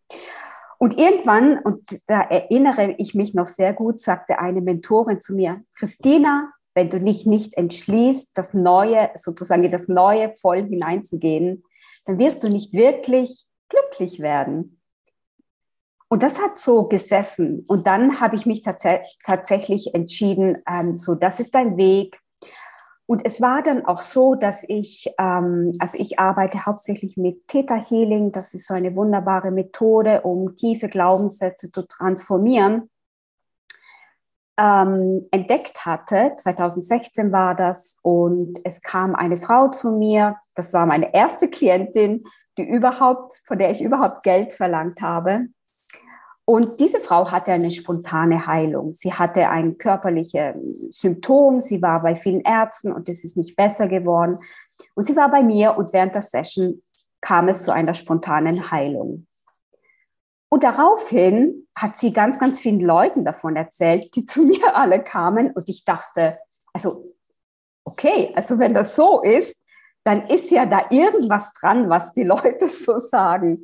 [0.78, 5.62] Und irgendwann, und da erinnere ich mich noch sehr gut, sagte eine Mentorin zu mir,
[5.78, 11.64] Christina, wenn du dich nicht entschließt, das Neue, sozusagen in das Neue voll hineinzugehen,
[12.06, 14.80] dann wirst du nicht wirklich glücklich werden.
[16.08, 17.66] Und das hat so gesessen.
[17.68, 18.86] Und dann habe ich mich tats
[19.26, 22.20] tatsächlich entschieden, ähm, so, das ist dein Weg.
[23.08, 27.76] Und es war dann auch so, dass ich, ähm, also ich arbeite hauptsächlich mit Theta
[27.76, 28.32] Healing.
[28.32, 32.90] Das ist so eine wunderbare Methode, um tiefe Glaubenssätze zu transformieren
[34.58, 36.34] ähm, entdeckt hatte.
[36.38, 40.38] 2016 war das und es kam eine Frau zu mir.
[40.54, 42.26] Das war meine erste Klientin,
[42.58, 45.48] die überhaupt, von der ich überhaupt Geld verlangt habe.
[46.48, 48.94] Und diese Frau hatte eine spontane Heilung.
[48.94, 50.56] Sie hatte ein körperliches
[50.92, 51.60] Symptom.
[51.60, 54.38] Sie war bei vielen Ärzten und es ist nicht besser geworden.
[54.94, 56.84] Und sie war bei mir und während der Session
[57.20, 59.26] kam es zu einer spontanen Heilung.
[60.50, 65.52] Und daraufhin hat sie ganz, ganz vielen Leuten davon erzählt, die zu mir alle kamen.
[65.52, 66.38] Und ich dachte,
[66.74, 67.16] also,
[67.84, 69.58] okay, also wenn das so ist,
[70.06, 73.62] dann ist ja da irgendwas dran, was die Leute so sagen.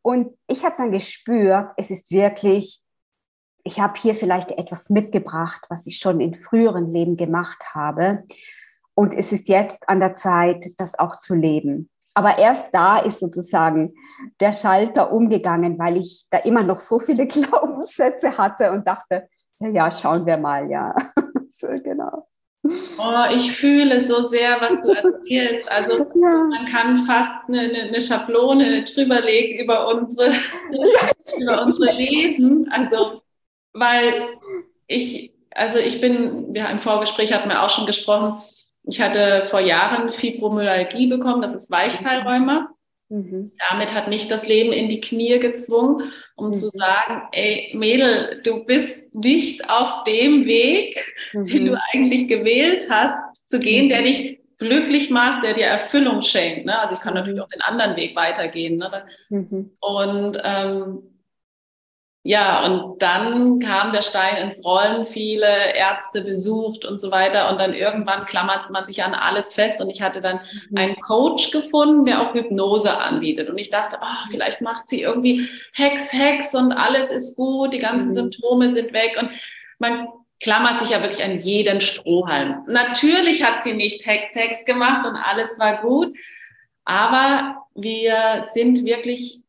[0.00, 2.82] Und ich habe dann gespürt, es ist wirklich,
[3.62, 8.24] ich habe hier vielleicht etwas mitgebracht, was ich schon in früheren Leben gemacht habe.
[8.94, 11.90] Und es ist jetzt an der Zeit, das auch zu leben.
[12.14, 13.94] Aber erst da ist sozusagen
[14.40, 19.90] der Schalter umgegangen, weil ich da immer noch so viele Glaubenssätze hatte und dachte, ja,
[19.90, 20.94] schauen wir mal, ja.
[21.52, 22.26] so, genau.
[22.64, 25.70] Oh, ich fühle so sehr, was du erzählst.
[25.70, 26.44] Also ja.
[26.44, 30.30] man kann fast eine, eine, Schablone drüberlegen über unsere,
[31.40, 32.68] über unsere Leben.
[32.70, 33.22] Also,
[33.72, 34.28] weil
[34.86, 38.40] ich, also ich bin, wir im Vorgespräch hatten wir auch schon gesprochen,
[38.84, 42.70] ich hatte vor Jahren Fibromyalgie bekommen, das ist Weichteilräumer.
[43.12, 43.46] Mhm.
[43.70, 46.52] Damit hat mich das Leben in die Knie gezwungen, um mhm.
[46.54, 50.96] zu sagen, ey Mädel, du bist nicht auf dem Weg,
[51.34, 51.44] mhm.
[51.44, 53.14] den du eigentlich gewählt hast,
[53.48, 54.04] zu gehen, der mhm.
[54.04, 56.64] dich glücklich macht, der dir Erfüllung schenkt.
[56.64, 56.78] Ne?
[56.78, 57.44] Also ich kann natürlich mhm.
[57.44, 58.78] auch den anderen Weg weitergehen.
[58.78, 59.04] Ne?
[59.28, 59.72] Mhm.
[59.80, 61.02] Und ähm,
[62.24, 67.50] ja, und dann kam der Stein ins Rollen, viele Ärzte besucht und so weiter.
[67.50, 69.80] Und dann irgendwann klammert man sich an alles fest.
[69.80, 70.38] Und ich hatte dann
[70.70, 70.76] mhm.
[70.76, 73.50] einen Coach gefunden, der auch Hypnose anbietet.
[73.50, 77.80] Und ich dachte, oh, vielleicht macht sie irgendwie Hex, Hex und alles ist gut, die
[77.80, 78.14] ganzen mhm.
[78.14, 79.16] Symptome sind weg.
[79.20, 79.30] Und
[79.80, 80.06] man
[80.40, 82.62] klammert sich ja wirklich an jeden Strohhalm.
[82.68, 86.16] Natürlich hat sie nicht Hex, Hex gemacht und alles war gut.
[86.84, 89.41] Aber wir sind wirklich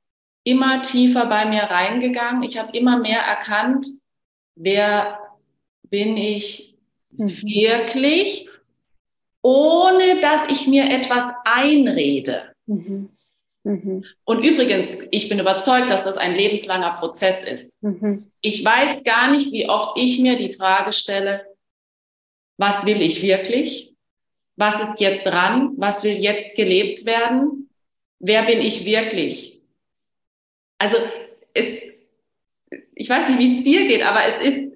[0.44, 2.44] immer tiefer bei mir reingegangen.
[2.44, 3.88] Ich habe immer mehr erkannt,
[4.56, 5.20] wer
[5.90, 6.76] bin ich
[7.12, 7.28] mhm.
[7.28, 8.50] wirklich,
[9.42, 12.54] ohne dass ich mir etwas einrede.
[12.66, 13.10] Mhm.
[13.64, 14.04] Mhm.
[14.26, 17.82] Und übrigens, ich bin überzeugt, dass das ein lebenslanger Prozess ist.
[17.82, 18.32] Mhm.
[18.42, 21.46] Ich weiß gar nicht, wie oft ich mir die Frage stelle,
[22.58, 23.94] was will ich wirklich?
[24.56, 25.72] Was ist jetzt dran?
[25.78, 27.70] Was will jetzt gelebt werden?
[28.20, 29.53] Wer bin ich wirklich?
[30.84, 30.98] Also
[31.54, 31.82] es,
[32.94, 34.73] ich weiß nicht, wie es dir geht, aber es ist,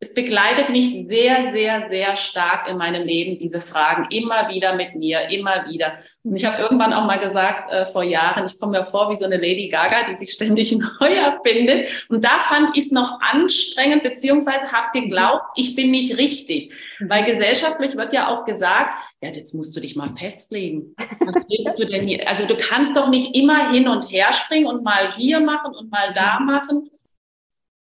[0.00, 4.94] es begleitet mich sehr, sehr, sehr stark in meinem Leben, diese Fragen, immer wieder mit
[4.94, 5.96] mir, immer wieder.
[6.22, 9.16] Und ich habe irgendwann auch mal gesagt, äh, vor Jahren, ich komme mir vor wie
[9.16, 12.06] so eine Lady Gaga, die sich ständig neu erfindet.
[12.08, 16.72] Und da fand ich es noch anstrengend, beziehungsweise habe geglaubt, ich bin nicht richtig.
[17.00, 17.10] Mhm.
[17.10, 20.94] Weil gesellschaftlich wird ja auch gesagt, ja, jetzt musst du dich mal festlegen.
[20.96, 22.28] Was willst du denn hier?
[22.28, 25.90] Also du kannst doch nicht immer hin und her springen und mal hier machen und
[25.90, 26.46] mal da mhm.
[26.46, 26.90] machen.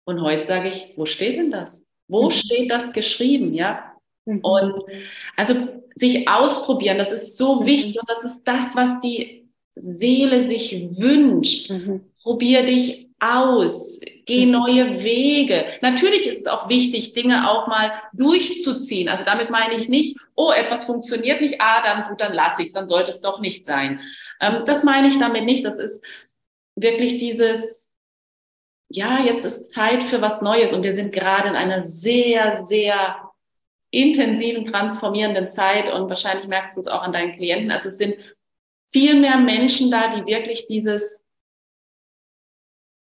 [0.04, 1.86] Und heute sage ich, wo steht denn das?
[2.12, 2.32] Wo mhm.
[2.32, 3.94] steht das geschrieben, ja?
[4.26, 4.40] Mhm.
[4.42, 4.84] Und
[5.36, 5.56] also
[5.96, 7.66] sich ausprobieren, das ist so mhm.
[7.66, 11.72] wichtig und das ist das, was die Seele sich wünscht.
[11.72, 12.02] Mhm.
[12.22, 14.52] Probier dich aus, geh mhm.
[14.52, 15.66] neue Wege.
[15.82, 19.10] Natürlich ist es auch wichtig, Dinge auch mal durchzuziehen.
[19.10, 22.70] Also damit meine ich nicht, oh, etwas funktioniert nicht, ah, dann gut, dann lasse ich
[22.70, 24.02] es, dann sollte es doch nicht sein.
[24.42, 25.64] Ähm, das meine ich damit nicht.
[25.66, 26.04] Das ist
[26.76, 27.91] wirklich dieses
[28.96, 33.32] ja, jetzt ist Zeit für was Neues und wir sind gerade in einer sehr, sehr
[33.90, 37.72] intensiven, transformierenden Zeit und wahrscheinlich merkst du es auch an deinen Klienten.
[37.72, 38.16] Also es sind
[38.92, 41.26] viel mehr Menschen da, die wirklich dieses,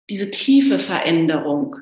[0.09, 1.77] diese tiefe Veränderung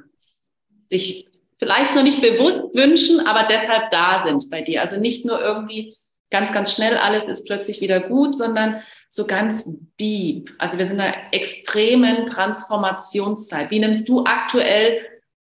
[0.89, 1.29] sich
[1.59, 4.83] vielleicht noch nicht bewusst wünschen, aber deshalb da sind bei dir.
[4.83, 5.95] Also nicht nur irgendwie
[6.31, 10.51] ganz, ganz schnell alles ist plötzlich wieder gut, sondern so ganz deep.
[10.59, 13.71] Also wir sind in einer extremen Transformationszeit.
[13.71, 15.01] Wie nimmst du aktuell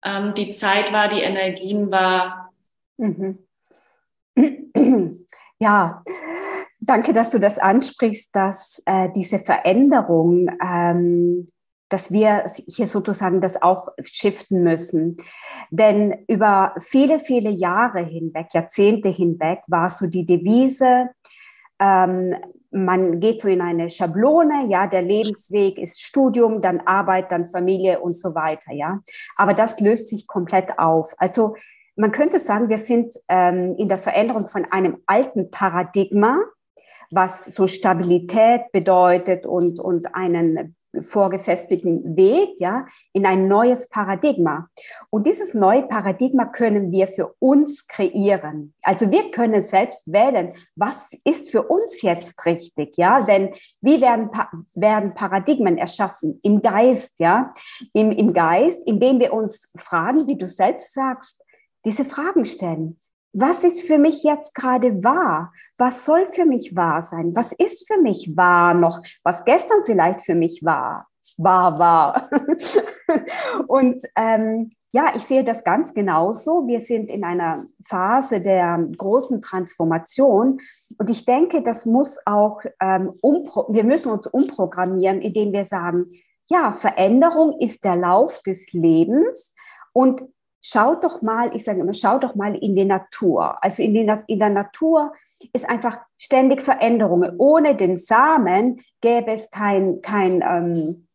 [0.04, 2.52] ähm, die Zeit wahr, die Energien wahr?
[2.96, 3.38] Mhm.
[5.60, 6.04] Ja,
[6.80, 11.48] danke, dass du das ansprichst, dass äh, diese Veränderung ähm,
[11.88, 15.16] dass wir hier sozusagen das auch shiften müssen.
[15.70, 21.10] Denn über viele, viele Jahre hinweg, Jahrzehnte hinweg, war so die Devise,
[21.80, 22.34] ähm,
[22.70, 28.00] man geht so in eine Schablone, ja, der Lebensweg ist Studium, dann Arbeit, dann Familie
[28.00, 29.00] und so weiter, ja.
[29.36, 31.14] Aber das löst sich komplett auf.
[31.16, 31.56] Also
[31.96, 36.40] man könnte sagen, wir sind ähm, in der Veränderung von einem alten Paradigma,
[37.10, 44.68] was so Stabilität bedeutet und, und einen vorgefestigten Weg, ja, in ein neues Paradigma.
[45.10, 48.74] Und dieses neue Paradigma können wir für uns kreieren.
[48.82, 54.30] Also wir können selbst wählen, was ist für uns jetzt richtig, ja, denn wie werden,
[54.74, 56.38] werden Paradigmen erschaffen?
[56.42, 57.52] Im Geist, ja,
[57.92, 61.42] im, im Geist, indem wir uns fragen, wie du selbst sagst,
[61.84, 62.98] diese Fragen stellen.
[63.40, 65.52] Was ist für mich jetzt gerade wahr?
[65.76, 67.36] Was soll für mich wahr sein?
[67.36, 69.00] Was ist für mich wahr noch?
[69.22, 71.06] Was gestern vielleicht für mich war?
[71.36, 72.30] Wahr war.
[73.68, 76.66] Und ähm, ja, ich sehe das ganz genauso.
[76.66, 80.58] Wir sind in einer Phase der großen Transformation.
[80.96, 86.06] Und ich denke, das muss auch, ähm, wir müssen uns umprogrammieren, indem wir sagen,
[86.46, 89.54] ja, Veränderung ist der Lauf des Lebens.
[89.92, 90.24] Und
[90.62, 93.62] schaut doch mal, ich sage immer, schaut doch mal in die Natur.
[93.62, 95.12] Also in, die, in der Natur
[95.52, 97.34] ist einfach ständig Veränderungen.
[97.38, 101.08] Ohne den Samen gäbe es kein, kein, ähm,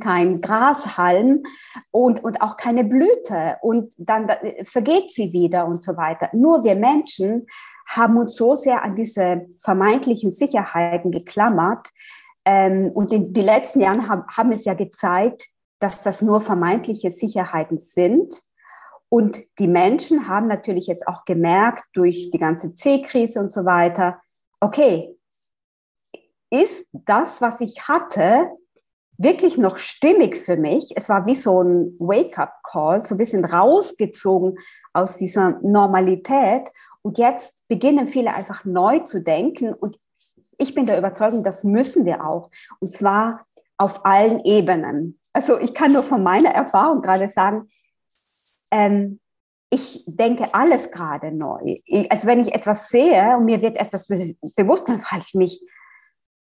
[0.00, 1.42] kein Grashalm
[1.90, 3.56] und, und auch keine Blüte.
[3.62, 4.30] Und dann
[4.64, 6.30] vergeht sie wieder und so weiter.
[6.32, 7.46] Nur wir Menschen
[7.86, 11.88] haben uns so sehr an diese vermeintlichen Sicherheiten geklammert.
[12.44, 15.48] Ähm, und in die letzten Jahre haben, haben es ja gezeigt,
[15.78, 18.42] dass das nur vermeintliche Sicherheiten sind
[19.08, 24.20] und die Menschen haben natürlich jetzt auch gemerkt durch die ganze C-Krise und so weiter,
[24.60, 25.16] okay,
[26.50, 28.50] ist das, was ich hatte,
[29.16, 30.92] wirklich noch stimmig für mich?
[30.96, 34.58] Es war wie so ein Wake-up-Call, so ein bisschen rausgezogen
[34.92, 36.68] aus dieser Normalität.
[37.02, 39.74] Und jetzt beginnen viele einfach neu zu denken.
[39.74, 39.98] Und
[40.58, 42.50] ich bin der Überzeugung, das müssen wir auch.
[42.80, 43.44] Und zwar
[43.76, 45.18] auf allen Ebenen.
[45.32, 47.68] Also ich kann nur von meiner Erfahrung gerade sagen,
[48.70, 49.20] ähm,
[49.70, 51.76] ich denke alles gerade neu.
[52.08, 55.62] Also wenn ich etwas sehe und mir wird etwas bewusst, dann frage ich mich,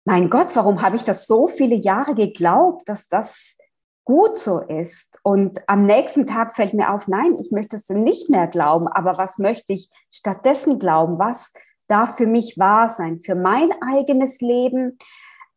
[0.04, 3.56] mein Gott, warum habe ich das so viele Jahre geglaubt, dass das
[4.04, 5.18] gut so ist?
[5.24, 9.18] Und am nächsten Tag fällt mir auf, nein, ich möchte es nicht mehr glauben, aber
[9.18, 11.18] was möchte ich stattdessen glauben?
[11.18, 11.52] Was
[11.88, 13.20] darf für mich wahr sein?
[13.20, 14.96] Für mein eigenes Leben,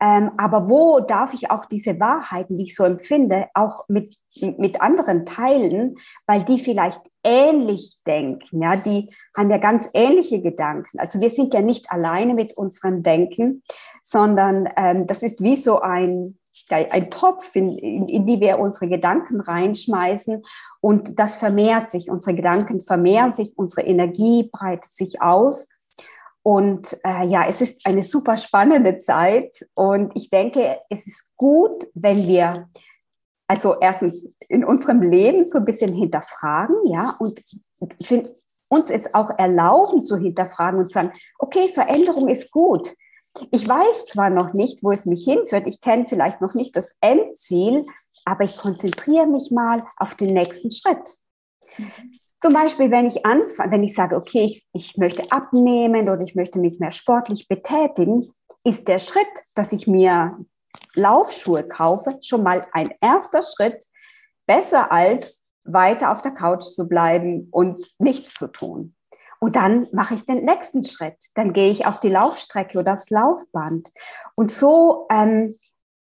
[0.02, 4.16] ähm, aber wo darf ich auch diese Wahrheiten, die ich so empfinde, auch mit,
[4.58, 11.00] mit anderen teilen, weil die vielleicht ähnlich denken, ja, die haben ja ganz ähnliche Gedanken.
[11.00, 13.62] Also wir sind ja nicht alleine mit unserem Denken,
[14.02, 16.38] sondern ähm, das ist wie so ein,
[16.70, 20.44] ein Topf, in, in, in die wir unsere Gedanken reinschmeißen
[20.80, 25.68] und das vermehrt sich, unsere Gedanken vermehren sich, unsere Energie breitet sich aus
[26.50, 31.86] und äh, ja, es ist eine super spannende Zeit und ich denke, es ist gut,
[31.94, 32.68] wenn wir
[33.46, 37.40] also erstens in unserem Leben so ein bisschen hinterfragen, ja, und
[38.68, 42.96] uns es auch erlauben zu hinterfragen und sagen, okay, Veränderung ist gut.
[43.52, 46.88] Ich weiß zwar noch nicht, wo es mich hinführt, ich kenne vielleicht noch nicht das
[47.00, 47.86] Endziel,
[48.26, 51.20] aber ich konzentriere mich mal auf den nächsten Schritt.
[52.42, 56.36] Zum Beispiel, wenn ich anfange, wenn ich sage, okay, ich, ich möchte abnehmen oder ich
[56.36, 58.32] möchte mich mehr sportlich betätigen,
[58.64, 60.38] ist der Schritt, dass ich mir
[60.96, 63.84] Laufschuhe kaufe, schon mal ein erster Schritt,
[64.46, 68.96] besser als weiter auf der Couch zu bleiben und nichts zu tun.
[69.40, 71.18] Und dann mache ich den nächsten Schritt.
[71.34, 73.90] Dann gehe ich auf die Laufstrecke oder aufs Laufband.
[74.36, 75.56] Und so ähm,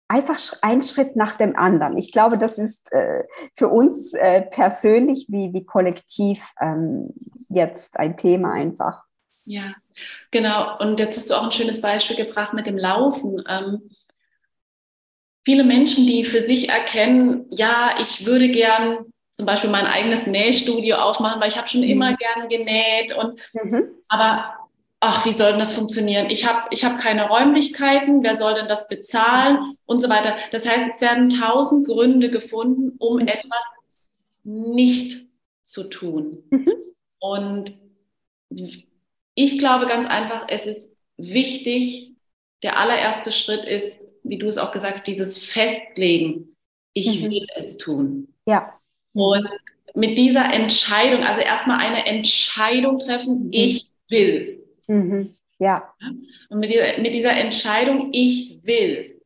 [0.09, 1.97] einfach ein Schritt nach dem anderen.
[1.99, 7.13] Ich glaube, das ist äh, für uns äh, persönlich wie, wie kollektiv ähm,
[7.49, 9.03] jetzt ein Thema einfach.
[9.45, 9.75] Ja,
[10.31, 10.79] genau.
[10.79, 13.43] Und jetzt hast du auch ein schönes Beispiel gebracht mit dem Laufen.
[13.49, 13.91] Ähm,
[15.45, 18.99] viele Menschen, die für sich erkennen, ja, ich würde gern
[19.33, 21.89] zum Beispiel mein eigenes Nähstudio aufmachen, weil ich habe schon mhm.
[21.89, 23.89] immer gern genäht und mhm.
[24.09, 24.57] aber
[25.01, 26.31] ach, wie soll denn das funktionieren?
[26.31, 30.37] Ich habe ich hab keine Räumlichkeiten, wer soll denn das bezahlen und so weiter.
[30.53, 33.29] Das heißt, es werden tausend Gründe gefunden, um mhm.
[33.29, 34.09] etwas
[34.45, 35.27] nicht
[35.65, 36.45] zu tun.
[36.51, 36.73] Mhm.
[37.19, 37.79] Und
[39.35, 42.13] ich glaube ganz einfach, es ist wichtig,
[42.63, 46.57] der allererste Schritt ist, wie du es auch gesagt hast, dieses Festlegen.
[46.95, 47.31] Ich mhm.
[47.31, 48.35] will es tun.
[48.47, 48.73] Ja.
[49.13, 49.49] Und
[49.95, 53.53] mit dieser Entscheidung, also erstmal eine Entscheidung treffen, mhm.
[53.53, 54.66] ich will.
[54.87, 55.35] Mhm.
[55.59, 55.95] Ja.
[56.49, 59.21] Und mit dieser, mit dieser Entscheidung, ich will,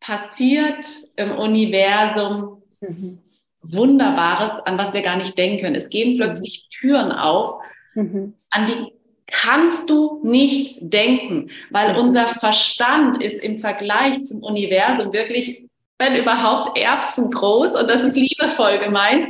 [0.00, 0.86] passiert
[1.16, 3.18] im Universum mhm.
[3.62, 5.76] Wunderbares, an was wir gar nicht denken können.
[5.76, 7.60] Es gehen plötzlich Türen auf,
[7.94, 8.34] mhm.
[8.50, 8.92] an die
[9.26, 11.98] kannst du nicht denken, weil mhm.
[11.98, 15.68] unser Verstand ist im Vergleich zum Universum wirklich,
[15.98, 19.28] wenn überhaupt, erbsengroß und das ist liebevoll gemeint.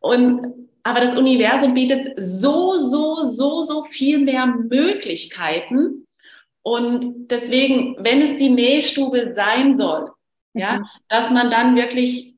[0.00, 6.06] Und, aber das Universum bietet so, so, so, so viel mehr Möglichkeiten.
[6.62, 10.10] Und deswegen, wenn es die Nähstube sein soll,
[10.54, 10.86] ja, mhm.
[11.08, 12.34] dass man dann wirklich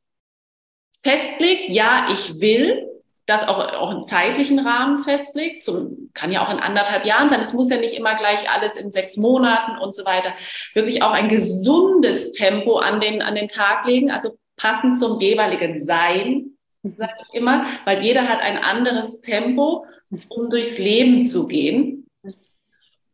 [1.03, 2.89] festlegt, ja, ich will,
[3.27, 5.63] das auch, auch im zeitlichen Rahmen festlegt.
[5.63, 7.41] Zum, kann ja auch in anderthalb Jahren sein.
[7.41, 10.33] Es muss ja nicht immer gleich alles in sechs Monaten und so weiter.
[10.75, 15.79] Wirklich auch ein gesundes Tempo an den, an den Tag legen, also passend zum jeweiligen
[15.79, 19.87] Sein, sage ich immer, weil jeder hat ein anderes Tempo,
[20.29, 22.07] um durchs Leben zu gehen.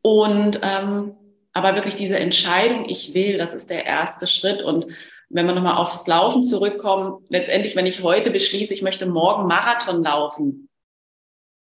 [0.03, 1.17] Und ähm,
[1.53, 4.63] aber wirklich diese Entscheidung, ich will, das ist der erste Schritt.
[4.63, 4.87] Und
[5.31, 10.03] wenn wir nochmal aufs Laufen zurückkommen, letztendlich, wenn ich heute beschließe, ich möchte morgen Marathon
[10.03, 10.69] laufen,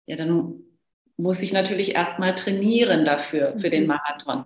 [0.07, 0.61] ja, dann
[1.17, 3.89] muss ich natürlich erstmal trainieren dafür, für den mhm.
[3.89, 4.45] Marathon.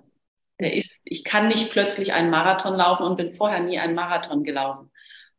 [0.61, 4.45] Der ist, ich kann nicht plötzlich einen Marathon laufen und bin vorher nie einen Marathon
[4.45, 4.92] gelaufen.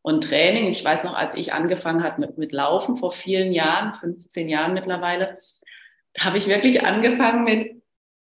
[0.03, 3.93] Und Training, ich weiß noch, als ich angefangen habe mit, mit Laufen vor vielen Jahren,
[3.93, 5.37] 15 Jahren mittlerweile,
[6.19, 7.81] habe ich wirklich angefangen mit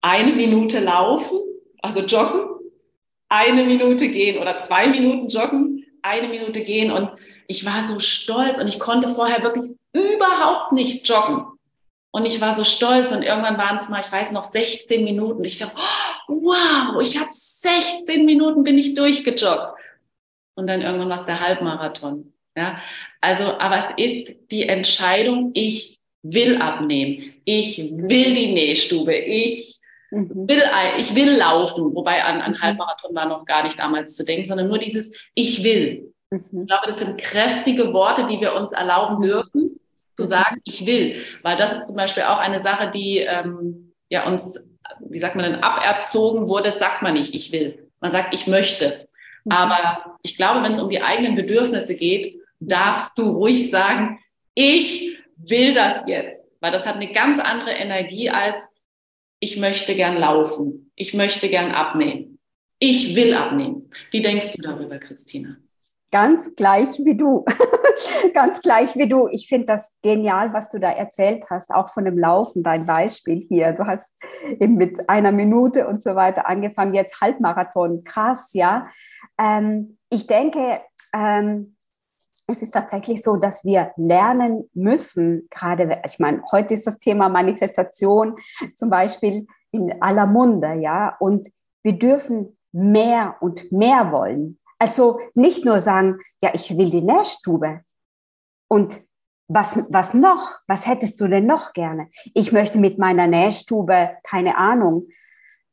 [0.02, 1.38] eine Minute laufen,
[1.82, 2.46] also joggen,
[3.28, 6.90] eine Minute gehen oder zwei Minuten joggen, eine Minute gehen.
[6.90, 7.12] Und
[7.48, 11.46] ich war so stolz und ich konnte vorher wirklich überhaupt nicht joggen.
[12.12, 15.44] Und ich war so stolz und irgendwann waren es mal, ich weiß noch, 16 Minuten.
[15.44, 15.66] Ich so,
[16.30, 19.78] oh, wow, ich habe 16 Minuten bin ich durchgejoggt.
[20.58, 22.34] Und dann irgendwann war es der Halbmarathon.
[22.56, 22.82] Ja,
[23.22, 27.36] also, aber es ist die Entscheidung, ich will abnehmen.
[27.46, 29.16] Ich will die Nähstube.
[29.16, 29.78] Ich
[30.12, 30.48] Mhm.
[30.48, 30.64] Will,
[30.98, 32.62] ich will laufen, wobei an, an mhm.
[32.62, 36.14] Halbmarathon war noch gar nicht damals zu denken, sondern nur dieses Ich will.
[36.30, 36.62] Mhm.
[36.62, 39.80] Ich glaube, das sind kräftige Worte, die wir uns erlauben dürfen,
[40.16, 40.30] zu mhm.
[40.30, 41.22] sagen, ich will.
[41.44, 44.60] Weil das ist zum Beispiel auch eine Sache, die ähm, ja uns,
[45.00, 47.90] wie sagt man denn, aberzogen wurde, sagt man nicht, ich will.
[48.00, 49.07] Man sagt, ich möchte.
[49.48, 49.52] Mhm.
[49.52, 54.20] Aber ich glaube, wenn es um die eigenen Bedürfnisse geht, darfst du ruhig sagen,
[54.54, 56.46] ich will das jetzt.
[56.60, 58.70] Weil das hat eine ganz andere Energie als,
[59.40, 62.40] ich möchte gern laufen, ich möchte gern abnehmen,
[62.80, 63.90] ich will abnehmen.
[64.12, 65.58] Wie denkst du darüber, Christina?
[66.12, 67.44] Ganz gleich wie du.
[68.34, 69.28] Ganz gleich wie du.
[69.28, 73.46] Ich finde das genial, was du da erzählt hast, auch von dem Laufen, dein Beispiel
[73.50, 73.74] hier.
[73.74, 74.10] Du hast
[74.60, 78.06] eben mit einer Minute und so weiter angefangen, jetzt Halbmarathon.
[78.06, 78.88] Krass, ja.
[79.38, 80.82] Ähm, ich denke,
[81.14, 81.76] ähm,
[82.48, 87.28] es ist tatsächlich so, dass wir lernen müssen, gerade, ich meine, heute ist das Thema
[87.28, 88.38] Manifestation
[88.76, 91.50] zum Beispiel in aller Munde, ja, und
[91.84, 94.60] wir dürfen mehr und mehr wollen.
[94.80, 97.82] Also nicht nur sagen, ja, ich will die Nährstube.
[98.70, 99.02] Und
[99.48, 100.60] was, was noch?
[100.68, 102.10] Was hättest du denn noch gerne?
[102.34, 105.08] Ich möchte mit meiner Nährstube, keine Ahnung,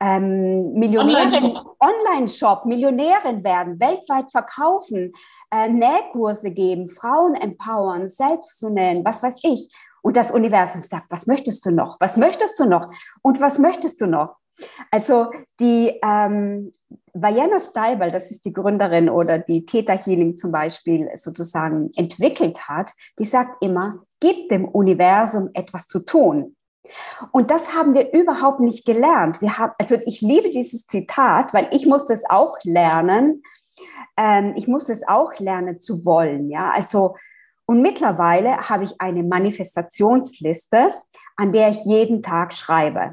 [0.00, 5.12] ähm, Millionärin, Online-Shop, Online Millionärin werden, weltweit verkaufen,
[5.50, 9.68] äh, Nähkurse geben, Frauen empowern, selbst zu nähen, was weiß ich.
[10.02, 11.96] Und das Universum sagt, was möchtest du noch?
[12.00, 12.86] Was möchtest du noch?
[13.22, 14.36] Und was möchtest du noch?
[14.90, 15.30] Also
[15.60, 16.70] die ähm,
[17.12, 22.92] Vajana Steibel, das ist die Gründerin oder die Theta Healing zum Beispiel sozusagen entwickelt hat,
[23.18, 26.56] die sagt immer, gib dem Universum etwas zu tun.
[27.32, 29.40] Und das haben wir überhaupt nicht gelernt.
[29.40, 33.42] Wir haben, also ich liebe dieses Zitat, weil ich musste es auch lernen,
[34.16, 36.50] ähm, ich musste es auch lernen zu wollen.
[36.50, 37.14] Ja, also
[37.66, 40.92] und mittlerweile habe ich eine Manifestationsliste,
[41.36, 43.10] an der ich jeden Tag schreibe.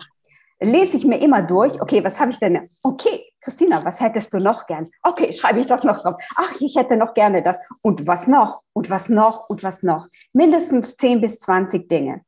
[0.60, 2.68] Lese ich mir immer durch, okay, was habe ich denn?
[2.84, 4.88] Okay, Christina, was hättest du noch gern?
[5.02, 6.16] Okay, schreibe ich das noch drauf.
[6.36, 7.58] Ach, ich hätte noch gerne das.
[7.82, 8.62] Und was noch?
[8.74, 9.50] Und was noch?
[9.50, 10.08] Und was noch?
[10.34, 12.22] Mindestens 10 bis 20 Dinge.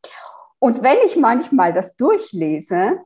[0.64, 3.02] Und wenn ich manchmal das durchlese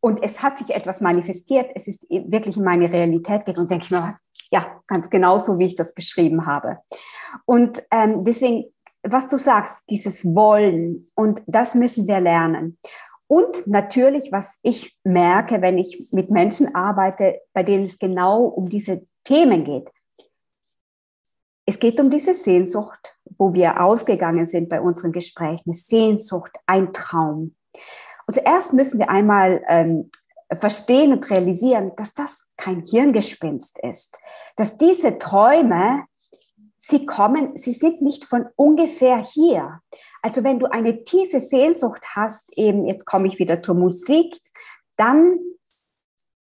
[0.00, 3.90] und es hat sich etwas manifestiert, es ist wirklich in meine Realität gegangen, denke ich
[3.90, 4.16] mir,
[4.50, 6.78] ja, ganz genauso, wie ich das beschrieben habe.
[7.44, 12.78] Und ähm, deswegen, was du sagst, dieses Wollen, und das müssen wir lernen.
[13.26, 18.70] Und natürlich, was ich merke, wenn ich mit Menschen arbeite, bei denen es genau um
[18.70, 19.90] diese Themen geht.
[21.66, 25.72] Es geht um diese Sehnsucht, wo wir ausgegangen sind bei unseren Gesprächen.
[25.72, 27.56] Sehnsucht, ein Traum.
[28.28, 30.12] Und zuerst müssen wir einmal ähm,
[30.60, 34.16] verstehen und realisieren, dass das kein Hirngespinst ist,
[34.54, 36.04] dass diese Träume,
[36.78, 39.80] sie kommen, sie sind nicht von ungefähr hier.
[40.22, 44.38] Also wenn du eine tiefe Sehnsucht hast, eben jetzt komme ich wieder zur Musik,
[44.96, 45.40] dann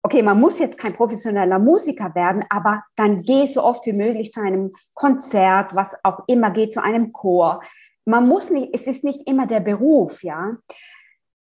[0.02, 4.32] okay, man muss jetzt kein professioneller Musiker werden, aber dann geh so oft wie möglich
[4.32, 7.62] zu einem Konzert, was auch immer, geh zu einem Chor.
[8.04, 10.52] Man muss nicht, es ist nicht immer der Beruf, ja.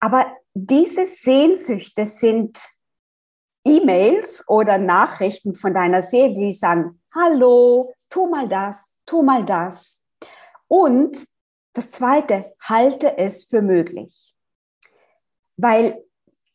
[0.00, 2.58] Aber diese Sehnsüchte sind
[3.64, 10.02] E-Mails oder Nachrichten von deiner Seele, die sagen, hallo, tu mal das, tu mal das.
[10.68, 11.26] Und
[11.72, 14.34] das Zweite, halte es für möglich.
[15.56, 16.05] Weil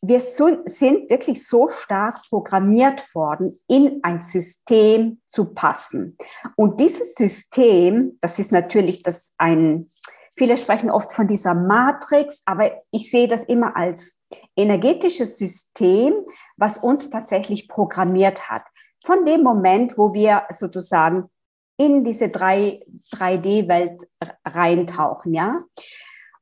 [0.02, 6.18] wir sind wirklich so stark programmiert worden, in ein System zu passen.
[6.56, 9.92] Und dieses System, das ist natürlich das ein,
[10.36, 14.18] viele sprechen oft von dieser Matrix, aber ich sehe das immer als
[14.56, 16.14] energetisches System,
[16.58, 18.64] was uns tatsächlich programmiert hat.
[19.06, 21.30] Von dem Moment, wo wir sozusagen
[21.78, 24.02] in diese 3, 3D-Welt
[24.46, 25.64] reintauchen, ja.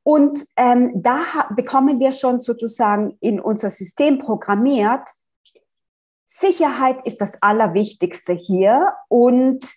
[0.02, 5.08] Und ähm, da bekommen wir schon sozusagen in unser System programmiert,
[6.32, 9.68] Sicherheit ist das Allerwichtigste hier und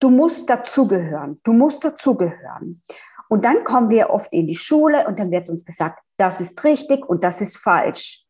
[0.00, 1.40] du musst dazugehören.
[1.44, 2.82] Du musst dazugehören.
[3.28, 6.62] Und dann kommen wir oft in die Schule und dann wird uns gesagt, das ist
[6.64, 8.26] richtig und das ist falsch.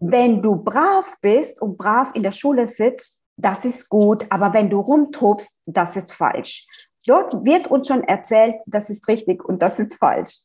[0.00, 4.68] Wenn du brav bist und brav in der Schule sitzt, das ist gut, aber wenn
[4.68, 6.66] du rumtobst, das ist falsch.
[7.06, 10.40] Dort wird uns schon erzählt, das ist richtig und das ist falsch.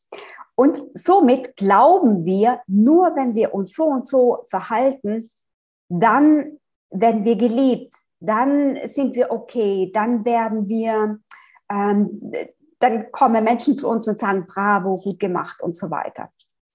[0.55, 5.29] Und somit glauben wir, nur wenn wir uns so und so verhalten,
[5.89, 11.19] dann werden wir geliebt, dann sind wir okay, dann werden wir,
[11.69, 12.31] ähm,
[12.79, 16.27] dann kommen Menschen zu uns und sagen, bravo, gut gemacht und so weiter.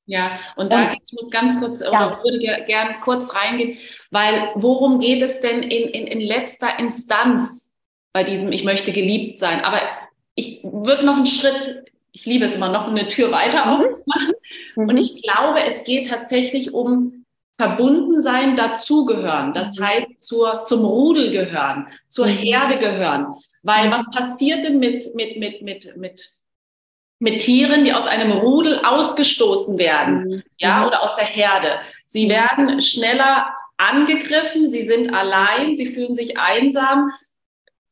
[0.07, 2.21] Ja, und da ich muss ganz kurz, oder ja.
[2.23, 3.77] würde gerne kurz reingehen,
[4.11, 7.73] weil worum geht es denn in, in, in letzter Instanz
[8.13, 9.61] bei diesem Ich möchte geliebt sein?
[9.61, 9.81] Aber
[10.35, 13.73] ich würde noch einen Schritt ich liebe es immer noch, eine Tür weiter mhm.
[13.73, 14.35] aufzumachen.
[14.77, 14.89] Mhm.
[14.89, 17.25] Und ich glaube, es geht tatsächlich um
[17.59, 19.53] Verbundensein, dazugehören.
[19.53, 19.85] Das mhm.
[19.85, 22.31] heißt, zur, zum Rudel gehören, zur mhm.
[22.31, 23.35] Herde gehören.
[23.63, 26.29] Weil was passiert denn mit, mit, mit, mit, mit,
[27.19, 31.81] mit Tieren, die aus einem Rudel ausgestoßen werden, ja, oder aus der Herde?
[32.07, 37.11] Sie werden schneller angegriffen, sie sind allein, sie fühlen sich einsam,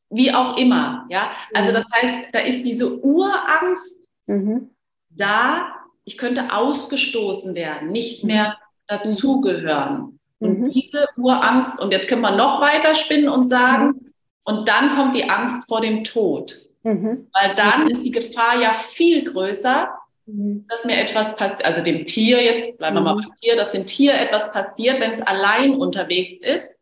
[0.09, 1.31] wie auch immer, ja.
[1.53, 3.99] Also das heißt, da ist diese Urangst
[4.29, 4.69] Mhm.
[5.09, 5.73] Da,
[6.05, 8.57] ich könnte ausgestoßen werden, nicht mehr
[8.87, 10.19] dazugehören.
[10.39, 10.71] Und mhm.
[10.71, 14.13] diese Urangst, und jetzt können wir noch weiter spinnen und sagen, mhm.
[14.43, 16.55] und dann kommt die Angst vor dem Tod.
[16.83, 17.27] Mhm.
[17.33, 19.89] Weil dann ist die Gefahr ja viel größer,
[20.27, 20.65] mhm.
[20.69, 23.21] dass mir etwas passiert, also dem Tier jetzt, bleiben wir mal mhm.
[23.21, 26.77] beim Tier, dass dem Tier etwas passiert, wenn es allein unterwegs ist,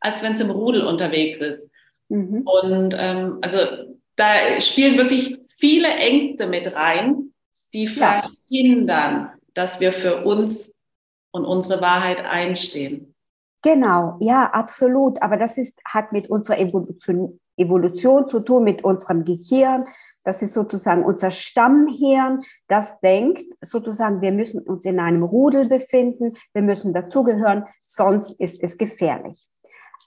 [0.00, 1.70] als wenn es im Rudel unterwegs ist.
[2.08, 2.42] Mhm.
[2.46, 3.58] Und ähm, also
[4.16, 7.32] da spielen wirklich viele Ängste mit rein,
[7.72, 9.34] die verhindern, ja.
[9.54, 10.74] dass wir für uns
[11.30, 13.14] und unsere Wahrheit einstehen.
[13.62, 15.20] Genau, ja, absolut.
[15.22, 19.86] Aber das ist, hat mit unserer Evolution, Evolution zu tun, mit unserem Gehirn.
[20.24, 26.36] Das ist sozusagen unser Stammhirn, das denkt sozusagen, wir müssen uns in einem Rudel befinden,
[26.52, 29.46] wir müssen dazugehören, sonst ist es gefährlich.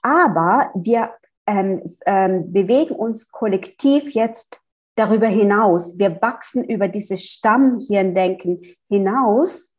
[0.02, 1.10] Aber wir
[1.46, 4.60] ähm, ähm, bewegen uns kollektiv jetzt
[4.94, 5.98] darüber hinaus.
[5.98, 9.74] Wir wachsen über dieses Stammhirndenken hinaus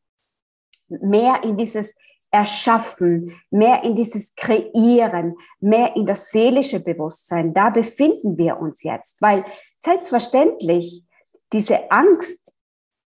[0.87, 1.95] mehr in dieses
[2.31, 7.53] Erschaffen, mehr in dieses Kreieren, mehr in das seelische Bewusstsein.
[7.53, 9.45] Da befinden wir uns jetzt, weil
[9.83, 11.05] selbstverständlich
[11.53, 12.53] diese Angst,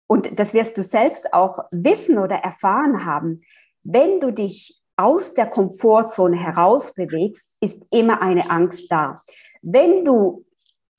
[0.07, 3.41] und das wirst du selbst auch wissen oder erfahren haben,
[3.83, 9.21] wenn du dich aus der Komfortzone heraus bewegst, ist immer eine Angst da.
[9.61, 10.45] Wenn du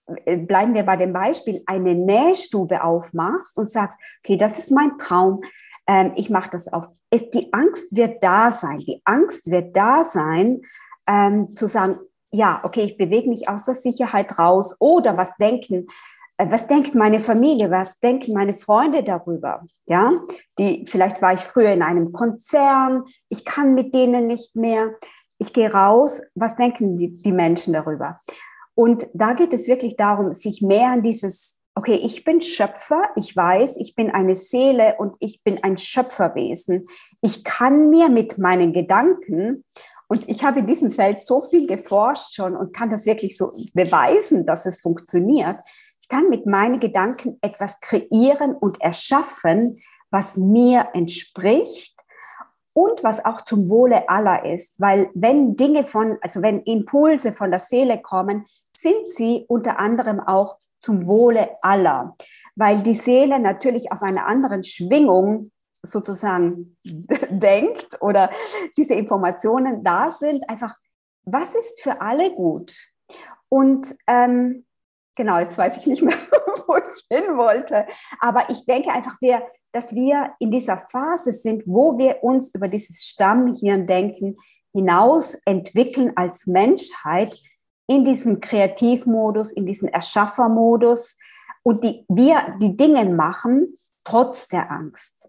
[0.07, 5.41] bleiben wir bei dem Beispiel, eine Nähstube aufmachst und sagst, okay, das ist mein Traum,
[5.87, 6.87] ähm, ich mache das auf.
[7.11, 8.79] Es, die Angst wird da sein.
[8.79, 10.63] Die Angst wird da sein,
[11.07, 11.99] ähm, zu sagen,
[12.31, 15.87] ja, okay, ich bewege mich aus der Sicherheit raus oder was denken,
[16.39, 19.63] äh, was denkt meine Familie, was denken meine Freunde darüber?
[19.87, 20.13] Ja,
[20.59, 24.95] die, vielleicht war ich früher in einem Konzern, ich kann mit denen nicht mehr,
[25.39, 28.19] ich gehe raus, was denken die, die Menschen darüber?
[28.75, 33.37] Und da geht es wirklich darum, sich mehr an dieses, okay, ich bin Schöpfer, ich
[33.37, 36.87] weiß, ich bin eine Seele und ich bin ein Schöpferwesen.
[37.21, 39.65] Ich kann mir mit meinen Gedanken,
[40.09, 43.51] und ich habe in diesem Feld so viel geforscht schon und kann das wirklich so
[43.73, 45.59] beweisen, dass es funktioniert.
[46.01, 51.99] Ich kann mit meinen Gedanken etwas kreieren und erschaffen, was mir entspricht
[52.75, 57.51] und was auch zum Wohle aller ist, weil wenn Dinge von, also wenn Impulse von
[57.51, 58.45] der Seele kommen,
[58.77, 62.17] sind sie unter anderem auch zum Wohle aller,
[62.57, 65.51] weil die Seele natürlich auf einer anderen Schwingung
[65.83, 66.77] sozusagen
[67.31, 68.31] denkt oder
[68.77, 70.75] diese Informationen da sind, einfach,
[71.25, 72.75] was ist für alle gut?
[73.49, 74.67] Und ähm,
[75.17, 76.17] genau, jetzt weiß ich nicht mehr,
[76.67, 77.87] wo ich hin wollte,
[78.21, 82.69] aber ich denke einfach, wir, dass wir in dieser Phase sind, wo wir uns über
[82.69, 84.37] dieses Stammhirn-Denken
[84.73, 87.37] hinaus entwickeln als Menschheit
[87.87, 91.19] in diesem Kreativmodus, in diesem Erschaffermodus
[91.63, 93.75] und die, wir die Dinge machen,
[94.05, 95.29] trotz der Angst.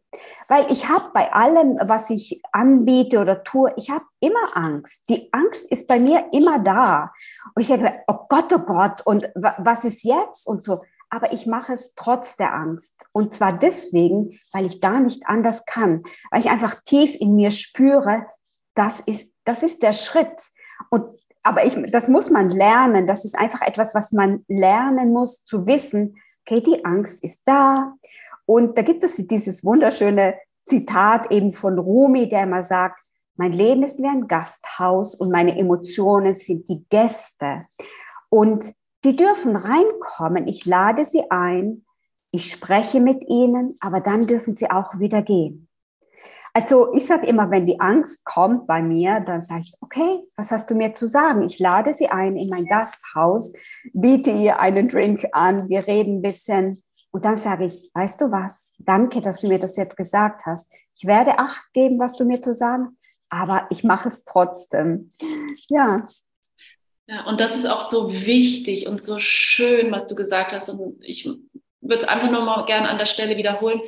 [0.50, 5.04] Weil ich habe bei allem, was ich anbiete oder tue, ich habe immer Angst.
[5.10, 7.14] Die Angst ist bei mir immer da.
[7.56, 10.82] Und ich denke, oh Gott, oh Gott, und was ist jetzt und so.
[11.10, 13.06] Aber ich mache es trotz der Angst.
[13.14, 16.04] Und zwar deswegen, weil ich gar nicht anders kann.
[16.32, 18.26] Weil ich einfach tief in mir spüre,
[18.74, 20.50] das ist, das ist der Schritt.
[20.90, 23.06] Und aber ich, das muss man lernen.
[23.06, 27.94] Das ist einfach etwas, was man lernen muss, zu wissen, okay, die Angst ist da.
[28.48, 30.36] Und da gibt es dieses wunderschöne
[30.66, 33.00] Zitat eben von Rumi, der immer sagt,
[33.36, 37.64] mein Leben ist wie ein Gasthaus und meine Emotionen sind die Gäste.
[38.30, 38.74] Und
[39.04, 40.48] die dürfen reinkommen.
[40.48, 41.86] Ich lade sie ein,
[42.32, 45.65] ich spreche mit ihnen, aber dann dürfen sie auch wieder gehen.
[46.56, 50.52] Also ich sage immer, wenn die Angst kommt bei mir, dann sage ich, okay, was
[50.52, 51.46] hast du mir zu sagen?
[51.46, 53.52] Ich lade sie ein in mein Gasthaus,
[53.92, 56.82] biete ihr einen Drink an, wir reden ein bisschen
[57.12, 60.72] und dann sage ich, weißt du was, danke, dass du mir das jetzt gesagt hast.
[60.96, 62.98] Ich werde Acht geben, was du mir zu sagen,
[63.30, 65.10] aber ich mache es trotzdem.
[65.68, 66.08] Ja.
[67.08, 70.70] Ja, und das ist auch so wichtig und so schön, was du gesagt hast.
[70.70, 71.26] Und ich
[71.82, 73.82] würde es einfach nur mal gerne an der Stelle wiederholen,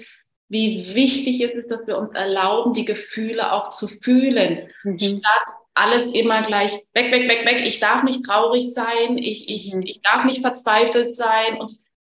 [0.50, 5.00] wie wichtig es ist, dass wir uns erlauben, die Gefühle auch zu fühlen, mhm.
[5.00, 7.64] statt alles immer gleich weg, weg, weg, weg.
[7.66, 9.84] Ich darf nicht traurig sein, ich, ich, mhm.
[9.84, 11.60] ich darf nicht verzweifelt sein.
[11.60, 11.72] Und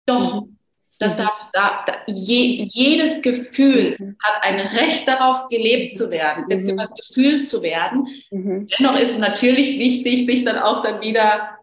[0.07, 0.59] doch, mhm.
[0.99, 1.19] Das mhm.
[1.19, 4.17] darf, da, da, je, jedes Gefühl mhm.
[4.23, 6.49] hat ein Recht darauf, gelebt zu werden, mhm.
[6.49, 8.07] beziehungsweise gefühlt zu werden.
[8.31, 11.59] Dennoch ist es natürlich wichtig, sich dann auch dann wieder,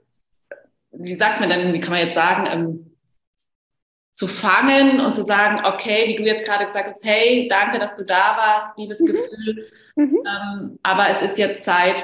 [0.91, 2.84] wie sagt man dann, wie kann man jetzt sagen, ähm,
[4.15, 7.95] zu fangen und zu sagen, okay, wie du jetzt gerade gesagt hast, hey, danke, dass
[7.95, 9.05] du da warst, liebes mhm.
[9.07, 9.67] Gefühl.
[9.95, 10.19] Mhm.
[10.25, 12.01] Ähm, aber es ist jetzt Zeit,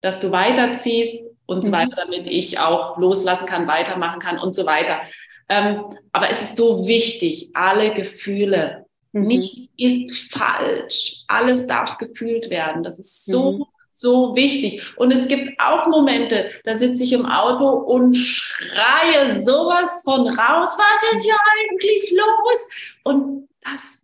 [0.00, 4.64] dass du weiterziehst und so weiter, damit ich auch loslassen kann, weitermachen kann und so
[4.64, 5.02] weiter.
[5.50, 8.86] Ähm, aber es ist so wichtig, alle Gefühle.
[9.12, 9.26] Mhm.
[9.26, 11.24] Nichts ist falsch.
[11.28, 12.82] Alles darf gefühlt werden.
[12.82, 13.64] Das ist so, mhm.
[13.94, 14.92] So wichtig.
[14.96, 20.76] Und es gibt auch Momente, da sitze ich im Auto und schreie sowas von raus.
[20.76, 22.68] Was ist hier eigentlich los?
[23.04, 24.02] Und das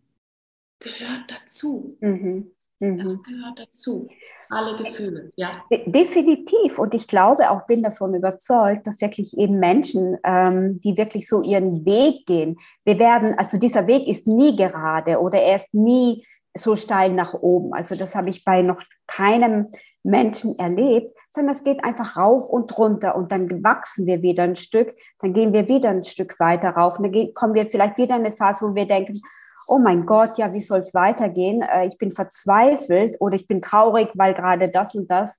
[0.79, 1.97] gehört dazu.
[2.01, 2.53] Mhm.
[2.79, 3.23] Das mhm.
[3.25, 4.09] gehört dazu.
[4.49, 5.63] Alle Gefühle, ja.
[5.87, 6.79] Definitiv.
[6.79, 11.41] Und ich glaube auch, bin davon überzeugt, dass wirklich eben Menschen, ähm, die wirklich so
[11.41, 16.25] ihren Weg gehen, wir werden, also dieser Weg ist nie gerade oder er ist nie
[16.57, 17.73] so steil nach oben.
[17.75, 19.69] Also das habe ich bei noch keinem
[20.03, 24.57] Menschen erlebt, sondern es geht einfach rauf und runter und dann wachsen wir wieder ein
[24.57, 28.17] Stück, dann gehen wir wieder ein Stück weiter rauf und dann kommen wir vielleicht wieder
[28.17, 29.21] in eine Phase, wo wir denken,
[29.69, 31.63] oh mein Gott, ja, wie soll es weitergehen?
[31.63, 35.39] Äh, ich bin verzweifelt oder ich bin traurig, weil gerade das und das.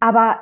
[0.00, 0.40] Aber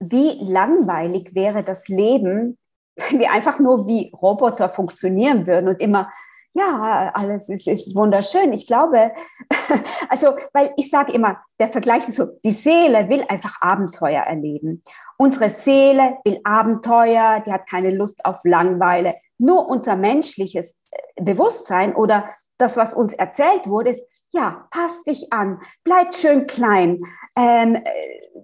[0.00, 2.58] wie langweilig wäre das Leben,
[2.96, 6.10] wenn wir einfach nur wie Roboter funktionieren würden und immer,
[6.58, 8.52] ja, alles ist, ist wunderschön.
[8.52, 9.12] Ich glaube,
[10.08, 14.82] also, weil ich sage immer, der Vergleich ist so, die Seele will einfach Abenteuer erleben.
[15.20, 19.14] Unsere Seele will Abenteuer, die hat keine Lust auf Langweile.
[19.36, 25.32] Nur unser menschliches äh, Bewusstsein oder das, was uns erzählt wurde, ist, ja, pass dich
[25.32, 26.98] an, bleib schön klein,
[27.36, 27.82] ähm, äh,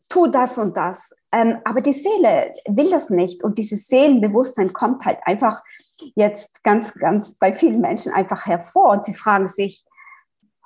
[0.09, 1.15] tu das und das.
[1.31, 3.45] Ähm, aber die Seele will das nicht.
[3.45, 5.63] Und dieses Seelenbewusstsein kommt halt einfach
[6.17, 8.91] jetzt ganz, ganz bei vielen Menschen einfach hervor.
[8.91, 9.85] Und sie fragen sich,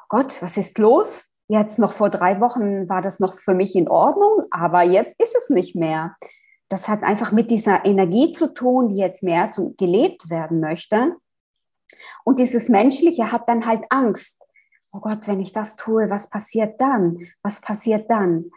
[0.08, 1.34] Gott, was ist los?
[1.48, 5.34] Jetzt noch vor drei Wochen war das noch für mich in Ordnung, aber jetzt ist
[5.34, 6.14] es nicht mehr
[6.68, 11.16] das hat einfach mit dieser Energie zu tun, die jetzt mehr zu, gelebt werden möchte.
[12.24, 14.46] Und dieses Menschliche hat dann halt Angst.
[14.92, 17.18] Oh Gott, wenn ich das tue, was passiert dann?
[17.42, 18.50] Was passiert dann?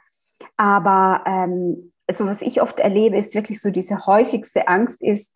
[0.57, 5.31] Aber ähm, also was ich oft erlebe, ist wirklich so diese häufigste Angst ist,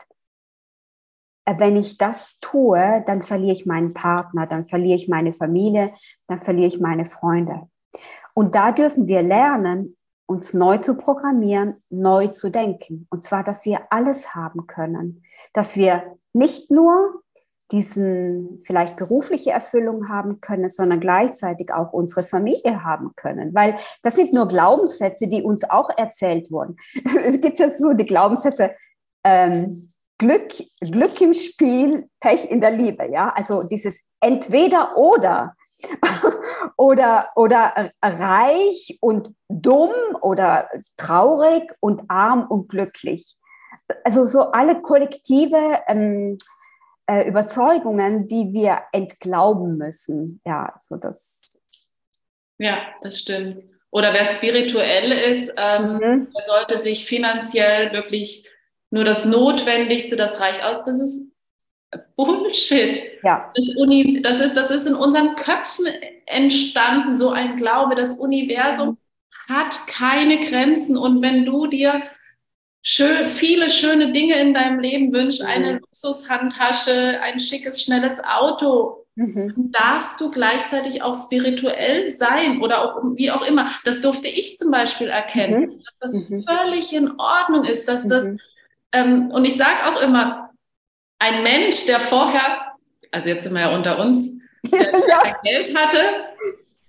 [1.45, 5.91] wenn ich das tue, dann verliere ich meinen Partner, dann verliere ich meine Familie,
[6.27, 7.63] dann verliere ich meine Freunde.
[8.33, 9.95] Und da dürfen wir lernen,
[10.27, 13.07] uns neu zu programmieren, neu zu denken.
[13.09, 15.23] Und zwar, dass wir alles haben können.
[15.53, 17.21] Dass wir nicht nur
[17.71, 23.55] diesen vielleicht berufliche Erfüllung haben können, sondern gleichzeitig auch unsere Familie haben können.
[23.55, 26.77] Weil das sind nur Glaubenssätze, die uns auch erzählt wurden.
[27.25, 28.71] Es gibt jetzt so die Glaubenssätze,
[29.23, 33.29] ähm, Glück, Glück im Spiel, Pech in der Liebe, ja.
[33.29, 35.55] Also dieses entweder oder
[36.77, 39.91] oder, oder reich und dumm
[40.21, 43.35] oder traurig und arm und glücklich.
[44.03, 46.37] Also so alle kollektive ähm,
[47.07, 50.41] äh, Überzeugungen, die wir entglauben müssen.
[50.45, 51.55] Ja, so das.
[52.57, 53.63] Ja, das stimmt.
[53.91, 56.31] Oder wer spirituell ist, ähm, mhm.
[56.33, 58.49] der sollte sich finanziell wirklich
[58.91, 60.83] nur das Notwendigste, das reicht aus.
[60.83, 61.27] Das ist
[62.15, 63.01] Bullshit.
[63.23, 63.51] Ja.
[63.55, 65.87] Das, Uni, das, ist, das ist in unseren Köpfen
[66.25, 67.95] entstanden, so ein Glaube.
[67.95, 68.97] Das Universum
[69.47, 70.97] hat keine Grenzen.
[70.97, 72.03] Und wenn du dir
[72.81, 75.47] schön, viele schöne Dinge in deinem Leben wünschst, mhm.
[75.47, 79.71] eine Luxushandtasche, ein schickes, schnelles Auto, mhm.
[79.71, 83.71] darfst du gleichzeitig auch spirituell sein oder auch wie auch immer.
[83.83, 85.65] Das durfte ich zum Beispiel erkennen, mhm.
[85.65, 86.43] dass das mhm.
[86.43, 88.39] völlig in Ordnung ist, dass das, mhm.
[88.95, 90.51] Ähm, und ich sage auch immer,
[91.19, 92.75] ein Mensch, der vorher,
[93.11, 94.31] also jetzt sind wir ja unter uns,
[94.63, 95.35] der, ja.
[95.43, 95.99] Geld hatte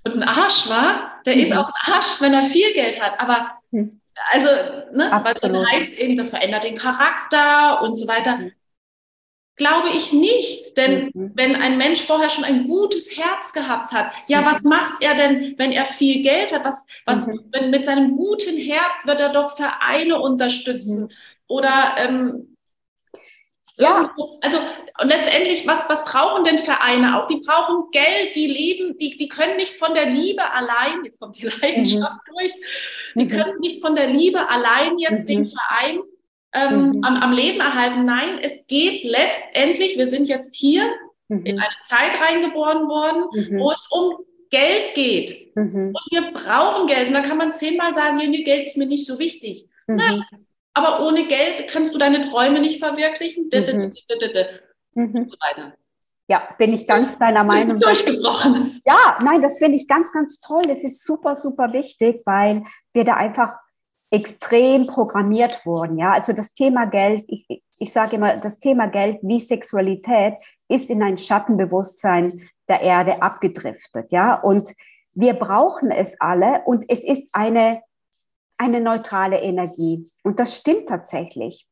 [0.04, 1.42] und ein Arsch war, der mhm.
[1.42, 3.18] ist auch ein Arsch, wenn er viel Geld hat.
[3.18, 4.00] Aber mhm.
[4.30, 4.48] also,
[4.92, 8.38] ne, was dann heißt eben, das verändert den Charakter und so weiter.
[8.38, 8.52] Mhm.
[9.58, 11.32] Glaube ich nicht, denn mhm.
[11.34, 14.68] wenn ein Mensch vorher schon ein gutes Herz gehabt hat, ja, was mhm.
[14.68, 16.64] macht er denn, wenn er viel Geld hat?
[16.64, 17.40] Was, was, mhm.
[17.52, 21.10] wenn, mit seinem guten Herz wird er doch Vereine unterstützen
[21.48, 22.56] oder ähm,
[23.78, 24.14] ja.
[24.40, 24.58] Also
[25.00, 27.26] und letztendlich, was, was brauchen denn Vereine auch?
[27.26, 31.36] Die brauchen Geld, die leben, die, die können nicht von der Liebe allein, jetzt kommt
[31.36, 32.32] die Leidenschaft mhm.
[32.32, 32.52] durch,
[33.14, 33.28] die mhm.
[33.28, 35.26] können nicht von der Liebe allein jetzt mhm.
[35.26, 36.00] den Verein
[36.54, 37.04] ähm, mhm.
[37.04, 38.04] am, am Leben erhalten.
[38.04, 40.90] Nein, es geht letztendlich, wir sind jetzt hier
[41.28, 41.46] in mhm.
[41.46, 43.58] eine Zeit reingeboren worden, mhm.
[43.58, 45.54] wo es um Geld geht.
[45.56, 47.08] Und wir brauchen Geld.
[47.08, 49.66] Und da kann man zehnmal sagen, nee, Geld ist mir nicht so wichtig.
[49.88, 50.24] Nein,
[50.76, 53.48] aber ohne Geld kannst du deine Träume nicht verwirklichen.
[53.50, 53.92] Mhm.
[54.94, 55.14] Mhm.
[55.14, 55.72] Und so weiter.
[56.28, 57.80] Ja, bin ich ganz deiner Meinung.
[57.80, 58.82] Durchgebrochen.
[58.84, 60.62] Ja, nein, das finde ich ganz, ganz toll.
[60.68, 62.62] Das ist super, super wichtig, weil
[62.92, 63.56] wir da einfach
[64.10, 65.98] extrem programmiert wurden.
[65.98, 70.34] Ja, also das Thema Geld, ich, ich sage immer, das Thema Geld wie Sexualität
[70.68, 74.12] ist in ein Schattenbewusstsein der Erde abgedriftet.
[74.12, 74.68] Ja, und
[75.14, 77.80] wir brauchen es alle und es ist eine
[78.58, 80.06] eine neutrale Energie.
[80.22, 81.68] Und das stimmt tatsächlich.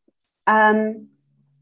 [0.47, 1.11] Ähm,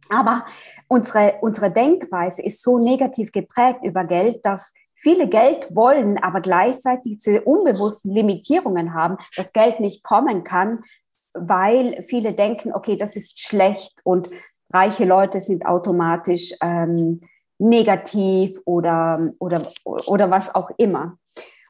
[0.08, 0.44] aber
[0.88, 7.18] unsere, unsere Denkweise ist so negativ geprägt über Geld, dass viele Geld wollen, aber gleichzeitig
[7.18, 10.84] diese unbewussten Limitierungen haben, dass Geld nicht kommen kann,
[11.34, 14.28] weil viele denken, okay, das ist schlecht und
[14.72, 17.20] reiche Leute sind automatisch ähm,
[17.58, 21.18] negativ oder, oder, oder was auch immer.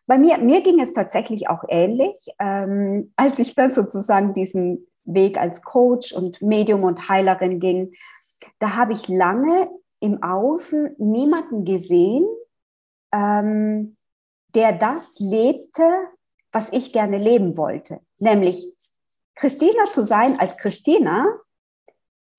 [0.07, 5.38] Bei mir, mir ging es tatsächlich auch ähnlich, ähm, als ich dann sozusagen diesen Weg
[5.38, 7.94] als Coach und Medium und Heilerin ging.
[8.59, 12.26] Da habe ich lange im Außen niemanden gesehen,
[13.12, 13.96] ähm,
[14.55, 16.09] der das lebte,
[16.50, 18.00] was ich gerne leben wollte.
[18.18, 18.66] Nämlich
[19.34, 21.26] Christina zu sein als Christina,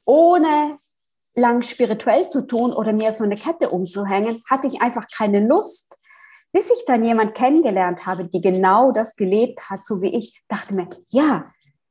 [0.05, 0.77] ohne
[1.35, 5.97] lang spirituell zu tun oder mir so eine Kette umzuhängen, hatte ich einfach keine Lust,
[6.53, 10.75] bis ich dann jemand kennengelernt habe, die genau das gelebt hat, so wie ich, dachte
[10.75, 11.45] mir, ja,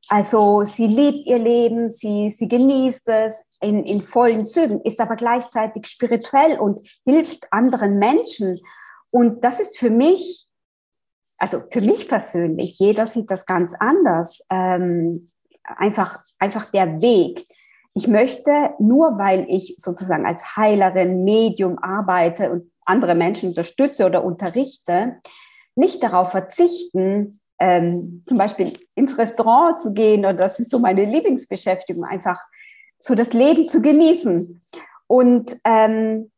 [0.08, 5.16] also sie liebt ihr Leben, sie, sie genießt es in, in vollen Zügen, ist aber
[5.16, 8.60] gleichzeitig spirituell und hilft anderen Menschen.
[9.10, 10.46] Und das ist für mich,
[11.38, 15.28] also für mich persönlich, jeder sieht das ganz anders, ähm,
[15.64, 17.44] einfach, einfach der Weg.
[17.94, 24.24] Ich möchte, nur weil ich sozusagen als Heilerin, Medium arbeite und andere Menschen unterstütze oder
[24.24, 25.20] unterrichte,
[25.74, 31.05] nicht darauf verzichten, ähm, zum Beispiel ins Restaurant zu gehen oder das ist so meine
[31.05, 32.41] Lieblingsbeschäftigung, einfach
[32.99, 34.61] so das Leben zu genießen.
[35.07, 36.30] Und ähm,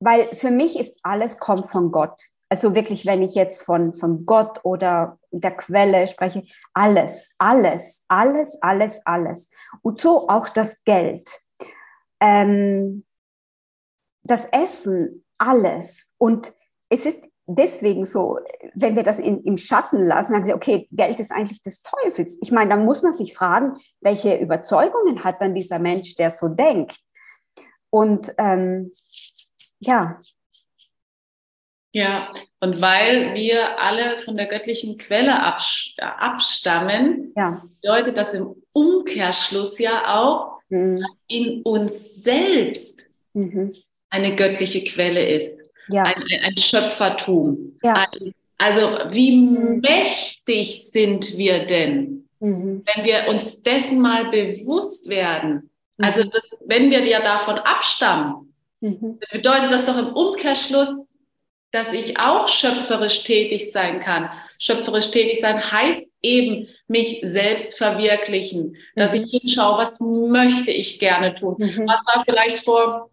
[0.00, 2.20] weil für mich ist alles kommt von Gott.
[2.48, 8.58] Also wirklich, wenn ich jetzt von, von Gott oder der Quelle spreche, alles, alles, alles,
[8.60, 9.48] alles, alles.
[9.80, 11.30] Und so auch das Geld.
[12.20, 13.04] Ähm,
[14.22, 16.12] das Essen alles.
[16.18, 16.52] Und
[16.88, 18.38] es ist deswegen so,
[18.74, 21.82] wenn wir das in, im Schatten lassen, dann sagen sie, okay, Geld ist eigentlich des
[21.82, 22.38] Teufels.
[22.40, 26.48] Ich meine, dann muss man sich fragen, welche Überzeugungen hat dann dieser Mensch, der so
[26.48, 26.96] denkt?
[27.90, 28.92] Und ähm,
[29.80, 30.18] ja.
[31.94, 35.42] Ja, und weil wir alle von der göttlichen Quelle
[35.98, 37.62] abstammen, ja.
[37.82, 41.00] bedeutet das im Umkehrschluss ja auch, mhm.
[41.00, 43.72] dass in uns selbst mhm
[44.12, 45.58] eine göttliche Quelle ist.
[45.88, 46.04] Ja.
[46.04, 47.78] Ein, ein Schöpfertum.
[47.82, 48.06] Ja.
[48.12, 49.80] Ein, also wie mhm.
[49.80, 52.84] mächtig sind wir denn, mhm.
[52.94, 55.70] wenn wir uns dessen mal bewusst werden.
[55.98, 59.18] Also das, wenn wir ja davon abstammen, mhm.
[59.32, 60.88] bedeutet das doch im Umkehrschluss,
[61.70, 64.30] dass ich auch schöpferisch tätig sein kann.
[64.60, 69.24] Schöpferisch tätig sein heißt eben mich selbst verwirklichen, dass mhm.
[69.24, 71.56] ich hinschaue, was möchte ich gerne tun.
[71.58, 71.86] Mhm.
[71.86, 73.10] Was war vielleicht vor,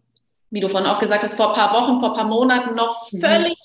[0.50, 3.12] wie du vorhin auch gesagt hast, vor ein paar Wochen, vor ein paar Monaten noch
[3.12, 3.20] mhm.
[3.20, 3.58] völlig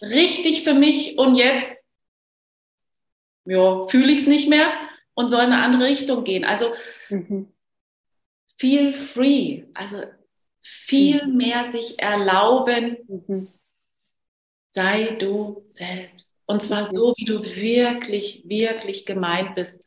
[0.00, 1.90] richtig für mich und jetzt
[3.44, 4.72] fühle ich es nicht mehr
[5.14, 6.44] und soll in eine andere Richtung gehen.
[6.44, 6.72] Also
[7.10, 7.52] mhm.
[8.56, 10.02] feel free, also
[10.60, 11.36] viel mhm.
[11.36, 13.48] mehr sich erlauben, mhm.
[14.70, 16.36] sei du selbst.
[16.46, 19.82] Und zwar so, wie du wirklich, wirklich gemeint bist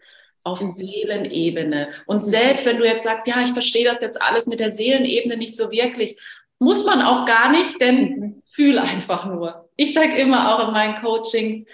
[0.46, 0.72] auf mhm.
[0.72, 1.89] Seelenebene.
[2.06, 2.30] Und mhm.
[2.30, 5.58] selbst wenn du jetzt sagst, ja, ich verstehe das jetzt alles mit der Seelenebene nicht
[5.58, 6.18] so wirklich,
[6.60, 8.43] muss man auch gar nicht, denn mhm.
[8.52, 9.70] fühl einfach nur.
[9.76, 11.68] Ich sage immer auch in meinen Coachings,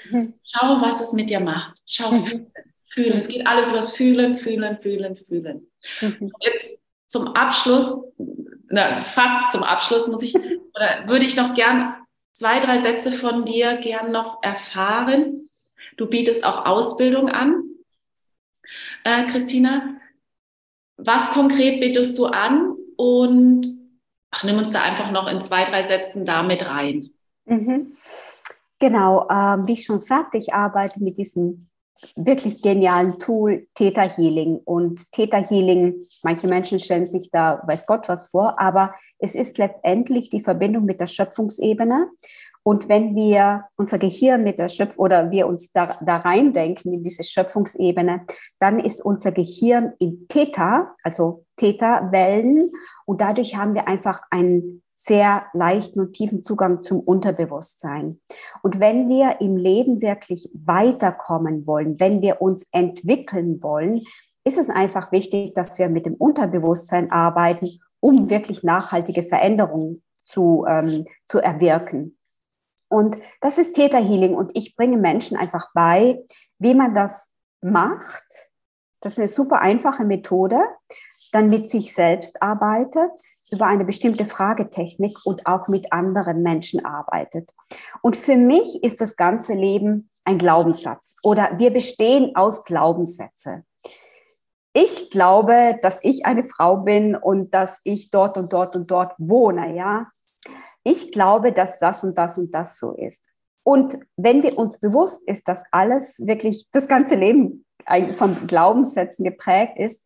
[0.43, 1.78] schau, was es mit dir macht.
[1.86, 2.51] Schau, fühlen,
[2.84, 3.17] fühlen.
[3.17, 5.67] Es geht alles über das Fühlen, Fühlen, Fühlen, Fühlen.
[6.39, 7.99] Jetzt zum Abschluss,
[8.69, 10.34] na, fast zum Abschluss muss ich,
[10.76, 11.93] oder würde ich noch gern
[12.32, 15.49] zwei, drei Sätze von dir gern noch erfahren.
[15.97, 17.70] Du bietest auch Ausbildung an,
[19.03, 19.95] äh, Christina.
[20.97, 23.67] Was konkret bietest du an und
[24.30, 27.11] ach, nimm uns da einfach noch in zwei, drei Sätzen damit rein.
[27.45, 27.93] Mhm.
[28.80, 31.67] Genau, ähm, wie ich schon sagte, ich arbeite mit diesem
[32.15, 34.57] wirklich genialen Tool Theta Healing.
[34.57, 39.57] Und Theta Healing, manche Menschen stellen sich da, weiß Gott was vor, aber es ist
[39.57, 42.09] letztendlich die Verbindung mit der Schöpfungsebene.
[42.64, 47.03] Und wenn wir unser Gehirn mit der Schöpf oder wir uns da, da reindenken in
[47.03, 48.26] diese Schöpfungsebene,
[48.59, 52.70] dann ist unser Gehirn in Theta, also Theta-Wellen.
[53.05, 58.20] Und dadurch haben wir einfach einen sehr leichten und tiefen Zugang zum Unterbewusstsein.
[58.62, 64.01] Und wenn wir im Leben wirklich weiterkommen wollen, wenn wir uns entwickeln wollen,
[64.43, 70.66] ist es einfach wichtig, dass wir mit dem Unterbewusstsein arbeiten, um wirklich nachhaltige Veränderungen zu,
[70.68, 72.18] ähm, zu erwirken.
[72.91, 76.19] Und das ist Theta Healing und ich bringe Menschen einfach bei,
[76.59, 77.29] wie man das
[77.61, 78.25] macht.
[78.99, 80.59] Das ist eine super einfache Methode,
[81.31, 83.11] dann mit sich selbst arbeitet,
[83.49, 87.49] über eine bestimmte Fragetechnik und auch mit anderen Menschen arbeitet.
[88.01, 93.63] Und für mich ist das ganze Leben ein Glaubenssatz oder wir bestehen aus Glaubenssätze.
[94.73, 99.13] Ich glaube, dass ich eine Frau bin und dass ich dort und dort und dort
[99.17, 100.07] wohne, ja.
[100.84, 103.29] Ich glaube, dass das und das und das so ist.
[103.63, 107.65] Und wenn wir uns bewusst ist, dass alles wirklich das ganze Leben
[108.17, 110.01] von Glaubenssätzen geprägt ist,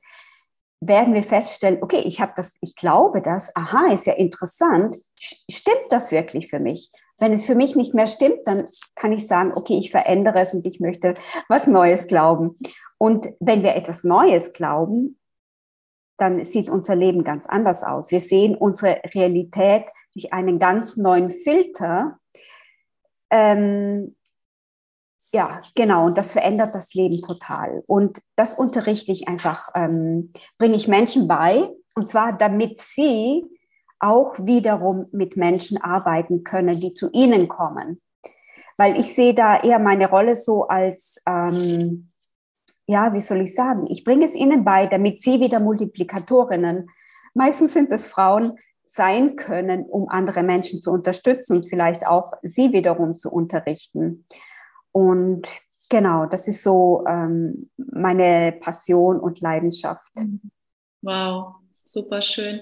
[0.82, 5.88] werden wir feststellen, okay, ich habe das, ich glaube das, aha, ist ja interessant, stimmt
[5.90, 6.92] das wirklich für mich?
[7.18, 8.66] Wenn es für mich nicht mehr stimmt, dann
[8.96, 11.14] kann ich sagen, okay, ich verändere es und ich möchte
[11.48, 12.58] was Neues glauben.
[12.98, 15.18] Und wenn wir etwas Neues glauben,
[16.18, 18.12] dann sieht unser Leben ganz anders aus.
[18.12, 19.86] Wir sehen unsere Realität
[20.16, 22.20] durch einen ganz neuen Filter.
[23.30, 24.16] Ähm,
[25.32, 27.84] ja, genau, und das verändert das Leben total.
[27.88, 31.64] Und das unterrichte ich einfach, ähm, bringe ich Menschen bei,
[31.94, 33.44] und zwar damit sie
[34.00, 38.02] auch wiederum mit Menschen arbeiten können, die zu ihnen kommen.
[38.78, 42.12] Weil ich sehe da eher meine Rolle so als, ähm,
[42.88, 46.90] ja, wie soll ich sagen, ich bringe es ihnen bei, damit sie wieder Multiplikatorinnen,
[47.34, 48.58] meistens sind es Frauen,
[48.96, 54.26] sein können, um andere Menschen zu unterstützen und vielleicht auch sie wiederum zu unterrichten.
[54.92, 55.48] Und
[55.90, 60.12] genau, das ist so ähm, meine Passion und Leidenschaft.
[61.02, 62.62] Wow, super schön.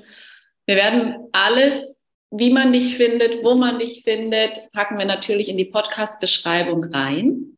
[0.65, 1.95] Wir werden alles,
[2.31, 7.57] wie man dich findet, wo man dich findet, packen wir natürlich in die Podcast-Beschreibung rein.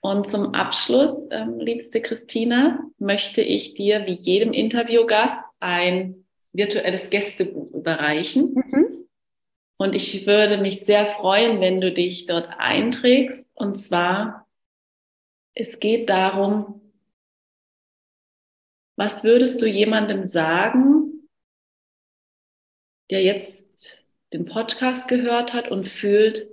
[0.00, 6.21] Und zum Abschluss, ähm, liebste Christina, möchte ich dir wie jedem Interviewgast ein
[6.52, 8.54] virtuelles Gästebuch überreichen.
[8.54, 9.08] Mhm.
[9.78, 13.50] Und ich würde mich sehr freuen, wenn du dich dort einträgst.
[13.54, 14.46] Und zwar,
[15.54, 16.80] es geht darum,
[18.96, 21.28] was würdest du jemandem sagen,
[23.10, 23.98] der jetzt
[24.32, 26.48] den Podcast gehört hat und fühlt,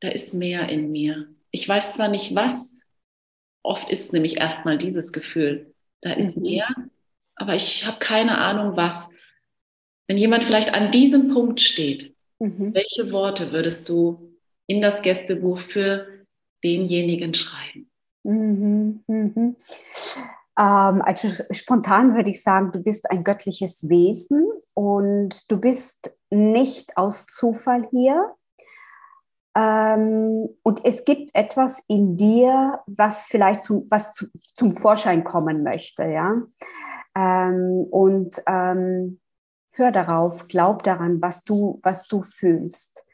[0.00, 1.28] da ist mehr in mir.
[1.50, 2.76] Ich weiß zwar nicht was,
[3.62, 6.42] oft ist nämlich erstmal dieses Gefühl, da ist mhm.
[6.42, 6.68] mehr,
[7.36, 9.10] aber ich habe keine Ahnung was.
[10.06, 12.74] Wenn jemand vielleicht an diesem Punkt steht, mhm.
[12.74, 16.06] welche Worte würdest du in das Gästebuch für
[16.62, 17.90] denjenigen schreiben?
[18.22, 19.04] Mhm.
[19.06, 19.56] Mhm.
[20.58, 26.96] Ähm, also spontan würde ich sagen, du bist ein göttliches Wesen und du bist nicht
[26.96, 28.34] aus Zufall hier.
[29.56, 35.62] Ähm, und es gibt etwas in dir, was vielleicht zum, was zu, zum Vorschein kommen
[35.62, 36.42] möchte, ja.
[37.16, 39.20] Ähm, und ähm,
[39.74, 43.04] hör darauf, glaub daran, was du, was du fühlst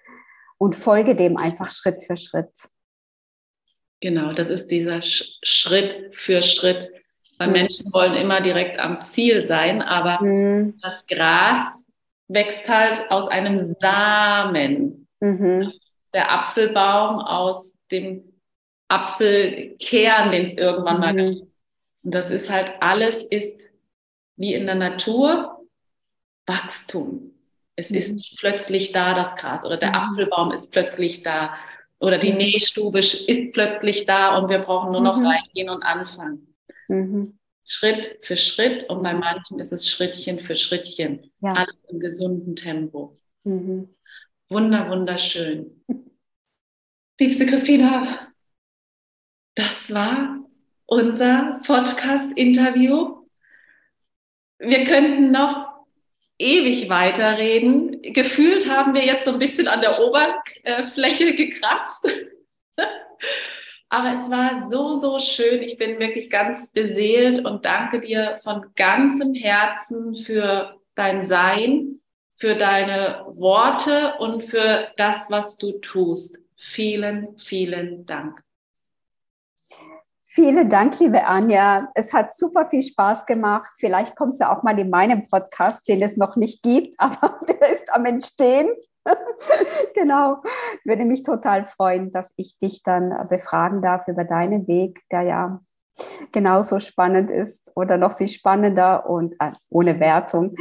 [0.59, 2.69] und folge dem einfach Schritt für Schritt.
[4.01, 6.91] Genau, das ist dieser Schritt für Schritt.
[7.39, 7.53] Weil mhm.
[7.55, 10.79] Menschen wollen immer direkt am Ziel sein, aber mhm.
[10.83, 11.85] das Gras
[12.29, 15.09] wächst halt aus einem Samen.
[15.21, 15.73] Mhm.
[16.13, 18.25] Der Apfelbaum aus dem
[18.89, 21.17] Apfelkern, den es irgendwann mal mhm.
[21.17, 21.49] gab.
[22.03, 23.71] Und das ist halt, alles ist
[24.41, 25.67] wie in der Natur
[26.47, 27.35] Wachstum.
[27.77, 27.97] Es mhm.
[27.97, 29.95] ist nicht plötzlich da, das Gras, oder der mhm.
[29.97, 31.55] Apfelbaum ist plötzlich da,
[32.01, 32.33] oder die.
[32.33, 35.27] Nähstube ist plötzlich da und wir brauchen nur noch mhm.
[35.27, 36.55] reingehen und anfangen.
[36.89, 37.39] Mhm.
[37.67, 41.31] Schritt für Schritt und bei manchen ist es Schrittchen für Schrittchen.
[41.41, 41.53] Ja.
[41.53, 43.13] Alles im gesunden Tempo.
[43.45, 43.91] Mhm.
[44.49, 45.85] Wunder, wunderschön.
[47.21, 48.33] Liebste Christina,
[49.55, 50.41] das war
[50.87, 53.20] unser Podcast-Interview.
[54.61, 55.71] Wir könnten noch
[56.39, 58.03] ewig weiterreden.
[58.03, 62.09] Gefühlt haben wir jetzt so ein bisschen an der Oberfläche gekratzt.
[63.89, 65.63] Aber es war so, so schön.
[65.63, 72.01] Ich bin wirklich ganz beseelt und danke dir von ganzem Herzen für dein Sein,
[72.37, 76.39] für deine Worte und für das, was du tust.
[76.57, 78.41] Vielen, vielen Dank.
[80.33, 81.89] Vielen Dank, liebe Anja.
[81.97, 83.69] Es hat super viel Spaß gemacht.
[83.79, 87.75] Vielleicht kommst du auch mal in meinem Podcast, den es noch nicht gibt, aber der
[87.75, 88.69] ist am Entstehen.
[89.97, 90.41] genau.
[90.85, 95.61] Würde mich total freuen, dass ich dich dann befragen darf über deinen Weg, der ja
[96.31, 100.55] genauso spannend ist oder noch viel spannender und äh, ohne Wertung.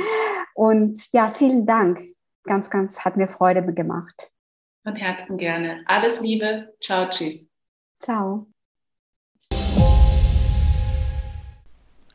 [0.56, 2.02] Und ja, vielen Dank.
[2.44, 4.32] Ganz, ganz hat mir Freude gemacht.
[4.82, 5.84] Von Herzen gerne.
[5.86, 6.74] Alles Liebe.
[6.82, 7.46] Ciao, tschüss.
[8.00, 8.48] Ciao.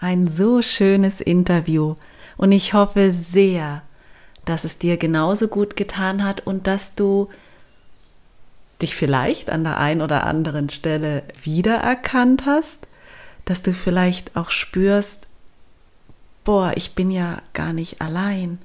[0.04, 1.94] Ein so schönes Interview
[2.36, 3.80] und ich hoffe sehr,
[4.44, 7.30] dass es dir genauso gut getan hat und dass du
[8.82, 12.86] dich vielleicht an der einen oder anderen Stelle wiedererkannt hast,
[13.46, 15.26] dass du vielleicht auch spürst,
[16.44, 18.58] boah, ich bin ja gar nicht allein.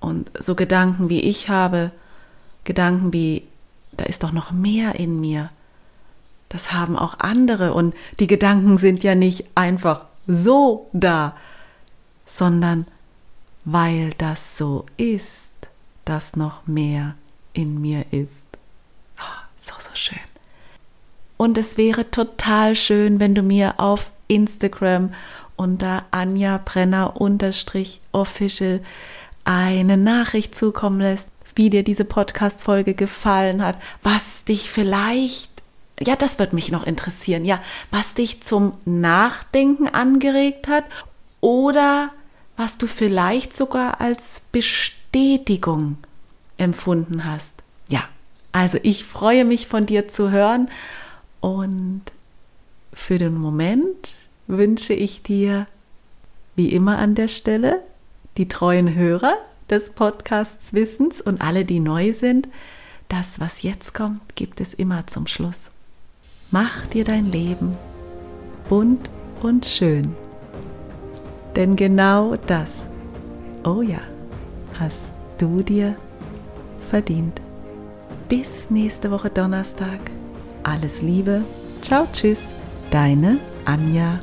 [0.00, 1.92] Und so Gedanken wie ich habe,
[2.64, 3.44] Gedanken wie,
[3.92, 5.50] da ist doch noch mehr in mir.
[6.48, 11.36] Das haben auch andere und die Gedanken sind ja nicht einfach so da,
[12.24, 12.86] sondern
[13.64, 15.52] weil das so ist,
[16.04, 17.14] dass noch mehr
[17.52, 18.44] in mir ist.
[19.18, 20.18] Oh, so, so schön.
[21.36, 25.12] Und es wäre total schön, wenn du mir auf Instagram
[25.56, 28.80] unter Anja Brenner unterstrich official
[29.44, 35.51] eine Nachricht zukommen lässt, wie dir diese Podcast-Folge gefallen hat, was dich vielleicht
[36.00, 37.44] ja, das wird mich noch interessieren.
[37.44, 40.84] Ja, was dich zum Nachdenken angeregt hat
[41.40, 42.10] oder
[42.56, 45.96] was du vielleicht sogar als Bestätigung
[46.56, 47.54] empfunden hast.
[47.88, 48.04] Ja,
[48.52, 50.68] also ich freue mich von dir zu hören
[51.40, 52.02] und
[52.92, 54.14] für den Moment
[54.46, 55.66] wünsche ich dir,
[56.54, 57.82] wie immer an der Stelle,
[58.36, 59.36] die treuen Hörer
[59.70, 62.48] des Podcasts Wissens und alle, die neu sind,
[63.08, 65.71] das, was jetzt kommt, gibt es immer zum Schluss.
[66.52, 67.76] Mach dir dein Leben
[68.68, 69.10] bunt
[69.42, 70.14] und schön.
[71.56, 72.86] Denn genau das,
[73.64, 74.00] oh ja,
[74.78, 75.96] hast du dir
[76.90, 77.40] verdient.
[78.28, 79.98] Bis nächste Woche Donnerstag.
[80.62, 81.42] Alles Liebe.
[81.80, 82.40] Ciao, tschüss.
[82.90, 84.20] Deine Anja.